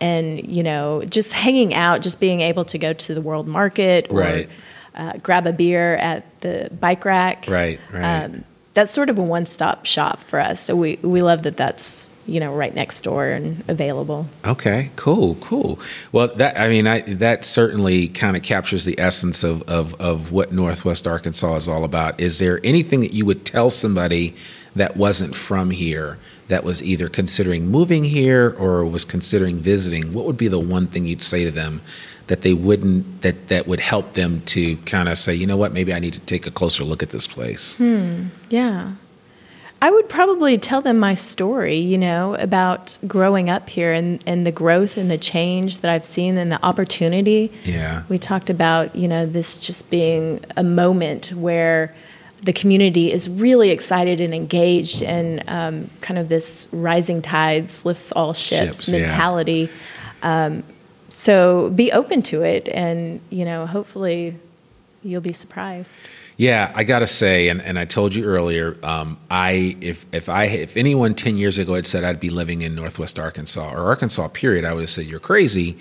and 0.00 0.46
you 0.46 0.62
know 0.62 1.02
just 1.04 1.32
hanging 1.32 1.74
out 1.74 2.00
just 2.02 2.20
being 2.20 2.40
able 2.40 2.64
to 2.64 2.78
go 2.78 2.92
to 2.94 3.14
the 3.14 3.20
world 3.20 3.46
market 3.46 4.06
or 4.10 4.20
Right. 4.20 4.48
uh, 4.94 5.12
grab 5.22 5.46
a 5.46 5.52
beer 5.52 5.96
at 5.96 6.24
the 6.40 6.70
bike 6.80 7.04
rack 7.04 7.44
Right, 7.48 7.78
right. 7.92 8.24
um, 8.24 8.44
that's 8.74 8.92
sort 8.92 9.10
of 9.10 9.18
a 9.18 9.22
one-stop 9.22 9.84
shop 9.86 10.20
for 10.20 10.38
us 10.38 10.60
so 10.60 10.76
we, 10.76 10.96
we 11.02 11.22
love 11.22 11.42
that 11.42 11.56
that's 11.56 12.08
you 12.26 12.38
know 12.38 12.54
right 12.54 12.74
next 12.74 13.02
door 13.02 13.26
and 13.28 13.64
available 13.68 14.28
Okay, 14.44 14.90
cool, 14.96 15.36
cool. 15.36 15.78
Well, 16.12 16.28
that 16.36 16.58
I 16.58 16.68
mean, 16.68 16.86
I, 16.86 17.00
that 17.14 17.44
certainly 17.44 18.08
kind 18.08 18.36
of 18.36 18.42
captures 18.42 18.84
the 18.84 18.98
essence 18.98 19.44
of, 19.44 19.62
of 19.68 19.98
of 20.00 20.32
what 20.32 20.52
Northwest 20.52 21.06
Arkansas 21.06 21.56
is 21.56 21.68
all 21.68 21.84
about. 21.84 22.18
Is 22.20 22.38
there 22.38 22.60
anything 22.64 23.00
that 23.00 23.12
you 23.12 23.24
would 23.24 23.44
tell 23.44 23.70
somebody 23.70 24.34
that 24.76 24.96
wasn't 24.96 25.34
from 25.34 25.70
here 25.70 26.18
that 26.48 26.64
was 26.64 26.82
either 26.82 27.08
considering 27.08 27.68
moving 27.68 28.04
here 28.04 28.54
or 28.58 28.84
was 28.84 29.04
considering 29.04 29.58
visiting? 29.58 30.12
What 30.12 30.24
would 30.26 30.36
be 30.36 30.48
the 30.48 30.58
one 30.58 30.86
thing 30.86 31.06
you'd 31.06 31.22
say 31.22 31.44
to 31.44 31.50
them 31.50 31.80
that 32.30 32.42
they 32.42 32.54
wouldn't 32.54 33.22
that 33.22 33.48
that 33.48 33.66
would 33.66 33.80
help 33.80 34.14
them 34.14 34.40
to 34.42 34.76
kind 34.86 35.08
of 35.08 35.18
say, 35.18 35.34
you 35.34 35.48
know 35.48 35.56
what, 35.56 35.72
maybe 35.72 35.92
I 35.92 35.98
need 35.98 36.12
to 36.12 36.20
take 36.20 36.46
a 36.46 36.50
closer 36.50 36.84
look 36.84 37.02
at 37.02 37.10
this 37.10 37.26
place? 37.26 37.76
Yeah. 38.48 38.92
I 39.82 39.90
would 39.90 40.08
probably 40.08 40.56
tell 40.56 40.80
them 40.80 40.98
my 40.98 41.14
story, 41.14 41.76
you 41.76 41.98
know, 41.98 42.34
about 42.36 42.98
growing 43.06 43.50
up 43.50 43.68
here 43.68 43.92
and, 43.92 44.22
and 44.26 44.46
the 44.46 44.52
growth 44.52 44.96
and 44.96 45.10
the 45.10 45.18
change 45.18 45.78
that 45.78 45.90
I've 45.90 46.04
seen 46.04 46.38
and 46.38 46.52
the 46.52 46.64
opportunity. 46.64 47.50
Yeah. 47.64 48.04
We 48.08 48.18
talked 48.18 48.48
about, 48.48 48.94
you 48.94 49.08
know, 49.08 49.26
this 49.26 49.58
just 49.58 49.90
being 49.90 50.44
a 50.56 50.62
moment 50.62 51.32
where 51.32 51.94
the 52.42 52.52
community 52.52 53.10
is 53.10 53.28
really 53.28 53.70
excited 53.70 54.20
and 54.20 54.32
engaged 54.32 55.02
and 55.02 55.42
um, 55.48 55.90
kind 56.00 56.18
of 56.18 56.28
this 56.28 56.68
rising 56.70 57.22
tides 57.22 57.84
lifts 57.84 58.12
all 58.12 58.34
ships, 58.34 58.84
Ships, 58.84 58.88
yeah. 58.88 58.98
mentality. 59.00 59.68
Um, 60.22 60.62
so 61.10 61.70
be 61.70 61.92
open 61.92 62.22
to 62.22 62.42
it 62.42 62.68
and, 62.68 63.20
you 63.30 63.44
know, 63.44 63.66
hopefully 63.66 64.36
you'll 65.02 65.20
be 65.20 65.32
surprised. 65.32 65.92
Yeah, 66.36 66.72
I 66.74 66.84
gotta 66.84 67.06
say, 67.06 67.48
and, 67.48 67.60
and 67.60 67.78
I 67.78 67.84
told 67.84 68.14
you 68.14 68.24
earlier, 68.24 68.74
um, 68.82 69.18
I 69.30 69.76
if 69.82 70.06
if 70.10 70.30
I 70.30 70.44
if 70.44 70.74
anyone 70.74 71.14
ten 71.14 71.36
years 71.36 71.58
ago 71.58 71.74
had 71.74 71.86
said 71.86 72.02
I'd 72.02 72.18
be 72.18 72.30
living 72.30 72.62
in 72.62 72.74
Northwest 72.74 73.18
Arkansas 73.18 73.70
or 73.70 73.80
Arkansas, 73.80 74.28
period, 74.28 74.64
I 74.64 74.72
would 74.72 74.80
have 74.80 74.90
said 74.90 75.04
you're 75.04 75.20
crazy. 75.20 75.76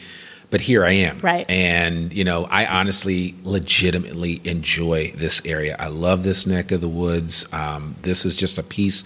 But 0.50 0.62
here 0.62 0.84
I 0.84 0.92
am, 0.92 1.20
Right. 1.20 1.50
And 1.50 2.12
you 2.12 2.24
know, 2.24 2.46
I 2.46 2.66
honestly, 2.66 3.36
legitimately 3.44 4.42
enjoy 4.44 5.14
this 5.16 5.42
area. 5.46 5.78
I 5.80 5.88
love 5.88 6.24
this 6.24 6.46
neck 6.48 6.72
of 6.72 6.82
the 6.82 6.90
woods. 6.90 7.46
Um, 7.54 7.96
this 8.02 8.26
is 8.26 8.36
just 8.36 8.58
a 8.58 8.64
piece, 8.64 9.04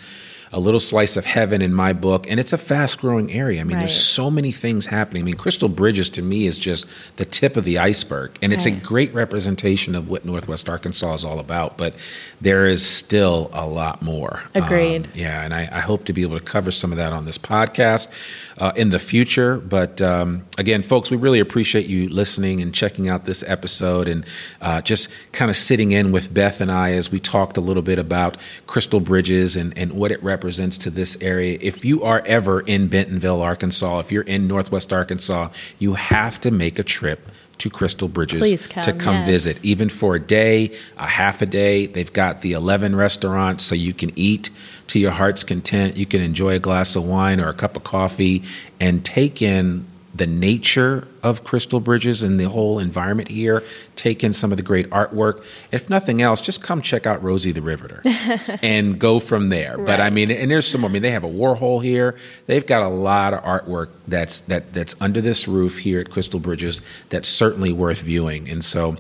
a 0.54 0.60
little 0.60 0.80
slice 0.80 1.18
of 1.18 1.26
heaven 1.26 1.64
in 1.64 1.74
my 1.74 1.94
book, 1.94 2.30
and 2.30 2.40
it's 2.40 2.54
a 2.54 2.58
fast-growing 2.60 3.34
area. 3.34 3.60
I 3.60 3.64
mean, 3.64 3.80
there's 3.80 4.00
so 4.00 4.30
many 4.30 4.52
things 4.52 4.86
happening. 4.86 5.24
I 5.24 5.26
mean, 5.26 5.36
Crystal 5.36 5.68
Bridges 5.68 6.12
to 6.12 6.22
me 6.22 6.46
is 6.46 6.60
just 6.60 6.86
the 7.16 7.26
tip 7.26 7.58
of 7.58 7.66
the 7.66 7.80
iceberg, 7.80 8.38
and 8.40 8.54
it's 8.54 8.68
a 8.68 8.72
great 8.72 9.12
representation 9.16 9.96
of 9.96 10.10
what 10.10 10.26
Northwest 10.26 10.70
Arkansas 10.70 11.16
is 11.16 11.26
all 11.26 11.40
about. 11.40 11.76
But 11.76 11.96
there 12.40 12.68
is 12.68 12.86
still 12.86 13.50
a 13.52 13.66
lot 13.66 14.04
more. 14.04 14.44
Agreed. 14.54 15.08
Um, 15.08 15.12
yeah, 15.16 15.42
and 15.42 15.56
I, 15.56 15.68
I 15.72 15.80
hope 15.80 16.06
to 16.06 16.14
be 16.14 16.22
able 16.22 16.38
to 16.38 16.46
cover 16.46 16.70
some 16.70 16.92
of 16.92 16.98
that 16.98 17.14
on 17.14 17.26
this 17.26 17.40
podcast 17.40 18.08
uh, 18.60 18.74
in 18.76 18.92
the 18.92 19.00
future. 19.00 19.58
But 19.58 20.04
um, 20.04 20.46
again, 20.60 20.84
folks, 20.84 21.10
we 21.10 21.18
really 21.18 21.40
appreciate 21.40 21.88
you 21.88 22.10
listening 22.10 22.62
and 22.62 22.76
checking 22.76 23.10
out 23.10 23.26
this 23.26 23.44
episode 23.48 24.08
and 24.08 24.24
uh, 24.62 24.82
just 24.82 25.10
kind 25.32 25.50
of 25.50 25.58
sitting 25.58 25.94
in 25.94 26.12
with 26.12 26.32
Beth 26.32 26.62
and 26.62 26.72
I 26.72 26.92
as 26.92 27.12
we 27.12 27.20
talked 27.20 27.58
a 27.58 27.62
little 27.62 27.82
bit 27.82 27.98
about 27.98 28.38
Crystal 28.68 29.00
Bridges 29.00 29.56
and, 29.56 29.76
and 29.76 29.94
what 29.94 30.12
it 30.12 30.22
represents 30.22 30.43
to 30.52 30.90
this 30.90 31.18
area. 31.22 31.58
If 31.62 31.86
you 31.86 32.04
are 32.04 32.22
ever 32.26 32.60
in 32.60 32.88
Bentonville, 32.90 33.42
Arkansas, 33.42 34.00
if 34.00 34.12
you're 34.12 34.24
in 34.24 34.48
Northwest 34.48 34.92
Arkansas, 34.92 35.50
you 35.80 35.94
have 35.94 36.42
to 36.42 36.52
make 36.52 36.78
a 36.80 36.84
trip 36.84 37.30
to 37.60 37.70
Crystal 37.70 38.10
Bridges 38.10 38.40
Please 38.40 38.68
to 38.68 38.92
come, 38.92 38.98
come 39.00 39.16
yes. 39.16 39.26
visit 39.26 39.64
even 39.64 39.88
for 39.88 40.16
a 40.16 40.20
day, 40.20 40.76
a 40.98 41.08
half 41.08 41.42
a 41.42 41.46
day. 41.46 41.86
They've 41.86 42.12
got 42.12 42.42
the 42.42 42.52
Eleven 42.54 42.96
restaurants 42.96 43.64
so 43.64 43.74
you 43.74 43.94
can 43.94 44.12
eat 44.18 44.50
to 44.88 45.00
your 45.00 45.12
heart's 45.12 45.46
content. 45.46 45.96
You 45.96 46.06
can 46.06 46.22
enjoy 46.22 46.56
a 46.56 46.60
glass 46.60 46.96
of 46.96 47.06
wine 47.06 47.40
or 47.40 47.48
a 47.48 47.54
cup 47.54 47.78
of 47.78 47.84
coffee 47.84 48.44
and 48.82 49.06
take 49.06 49.42
in 49.42 49.86
the 50.14 50.28
nature 50.28 51.08
of 51.24 51.44
Crystal 51.44 51.80
Bridges 51.80 52.22
and 52.22 52.40
the 52.40 52.50
whole 52.50 52.80
environment 52.80 53.30
here. 53.30 53.64
Take 53.96 54.24
in 54.24 54.34
some 54.34 54.52
of 54.52 54.58
the 54.58 54.64
great 54.64 54.90
artwork. 54.90 55.44
If 55.72 55.90
nothing 55.90 56.22
else, 56.22 56.42
just 56.42 56.62
come 56.62 56.82
check 56.82 57.08
out 57.08 57.24
Rosie 57.24 57.54
the 57.54 57.62
Riveter 57.62 58.02
and 58.62 59.00
go 59.00 59.20
from 59.20 59.50
there. 59.50 59.78
But 59.78 60.02
I 60.02 60.10
mean, 60.10 60.30
and 60.30 60.52
there's 60.52 60.68
some. 60.68 60.84
I 60.84 60.90
mean, 60.90 61.02
they 61.02 61.12
have 61.12 61.24
a 61.24 61.30
Warhol 61.30 61.82
here. 61.82 62.16
They've 62.46 62.66
got 62.66 62.84
a 62.84 62.90
lot 62.90 63.34
of 63.34 63.44
artwork 63.44 63.90
that's 64.08 64.42
that 64.42 64.74
that's 64.74 64.96
under 65.00 65.22
this 65.22 65.48
roof 65.48 65.78
here 65.78 66.00
at 66.00 66.10
Crystal 66.10 66.40
Bridges. 66.40 66.82
That's 67.10 67.30
certainly 67.30 67.72
worth 67.72 68.02
viewing. 68.02 68.50
And 68.50 68.64
so, 68.64 68.98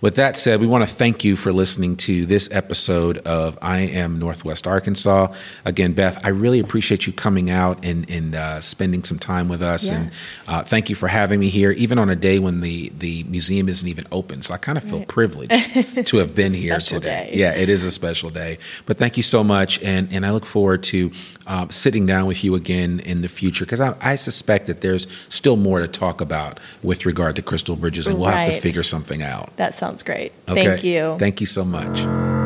with 0.00 0.16
that 0.16 0.36
said, 0.36 0.60
we 0.60 0.66
want 0.66 0.88
to 0.88 0.92
thank 0.92 1.24
you 1.24 1.36
for 1.36 1.52
listening 1.52 1.96
to 1.98 2.24
this 2.26 2.48
episode 2.50 3.18
of 3.18 3.58
I 3.60 3.80
Am 3.80 4.18
Northwest 4.18 4.66
Arkansas. 4.66 5.32
Again, 5.64 5.92
Beth, 5.92 6.24
I 6.24 6.28
really 6.28 6.60
appreciate 6.60 7.06
you 7.06 7.12
coming 7.12 7.50
out 7.50 7.84
and 7.84 8.08
and 8.08 8.34
uh, 8.34 8.60
spending 8.60 9.04
some 9.04 9.18
time 9.18 9.48
with 9.48 9.62
us. 9.62 9.90
And 9.90 10.10
uh, 10.48 10.62
thank 10.62 10.88
you 10.88 10.96
for 10.96 11.08
having 11.08 11.40
me 11.40 11.48
here, 11.48 11.65
even 11.72 11.98
on 11.98 12.10
a 12.10 12.16
day 12.16 12.38
when 12.38 12.60
the 12.60 12.90
the 12.98 13.24
museum 13.24 13.68
isn't 13.68 13.86
even 13.86 14.06
open. 14.12 14.42
So 14.42 14.54
I 14.54 14.58
kind 14.58 14.78
of 14.78 14.84
feel 14.84 15.04
privileged 15.04 15.52
to 16.06 16.16
have 16.18 16.34
been 16.34 16.52
here 16.52 16.78
today. 16.78 17.30
day. 17.30 17.30
Yeah, 17.34 17.52
it 17.54 17.68
is 17.68 17.84
a 17.84 17.90
special 17.90 18.30
day. 18.30 18.58
But 18.86 18.98
thank 18.98 19.16
you 19.16 19.22
so 19.22 19.44
much, 19.44 19.80
and 19.82 20.12
and 20.12 20.26
I 20.26 20.30
look 20.30 20.46
forward 20.46 20.82
to 20.84 21.10
uh, 21.46 21.68
sitting 21.68 22.06
down 22.06 22.26
with 22.26 22.44
you 22.44 22.54
again 22.54 23.00
in 23.00 23.22
the 23.22 23.28
future 23.28 23.64
because 23.64 23.80
I, 23.80 23.94
I 24.00 24.14
suspect 24.16 24.66
that 24.66 24.80
there's 24.80 25.06
still 25.28 25.56
more 25.56 25.80
to 25.80 25.88
talk 25.88 26.20
about 26.20 26.60
with 26.82 27.06
regard 27.06 27.36
to 27.36 27.42
Crystal 27.42 27.76
Bridges, 27.76 28.06
and 28.06 28.18
we'll 28.18 28.30
have 28.30 28.52
to 28.52 28.60
figure 28.60 28.82
something 28.82 29.22
out. 29.22 29.56
That 29.56 29.74
sounds 29.74 30.02
great. 30.02 30.32
Okay? 30.48 30.64
Thank 30.64 30.84
you. 30.84 31.16
Thank 31.18 31.40
you 31.40 31.46
so 31.46 31.64
much. 31.64 32.45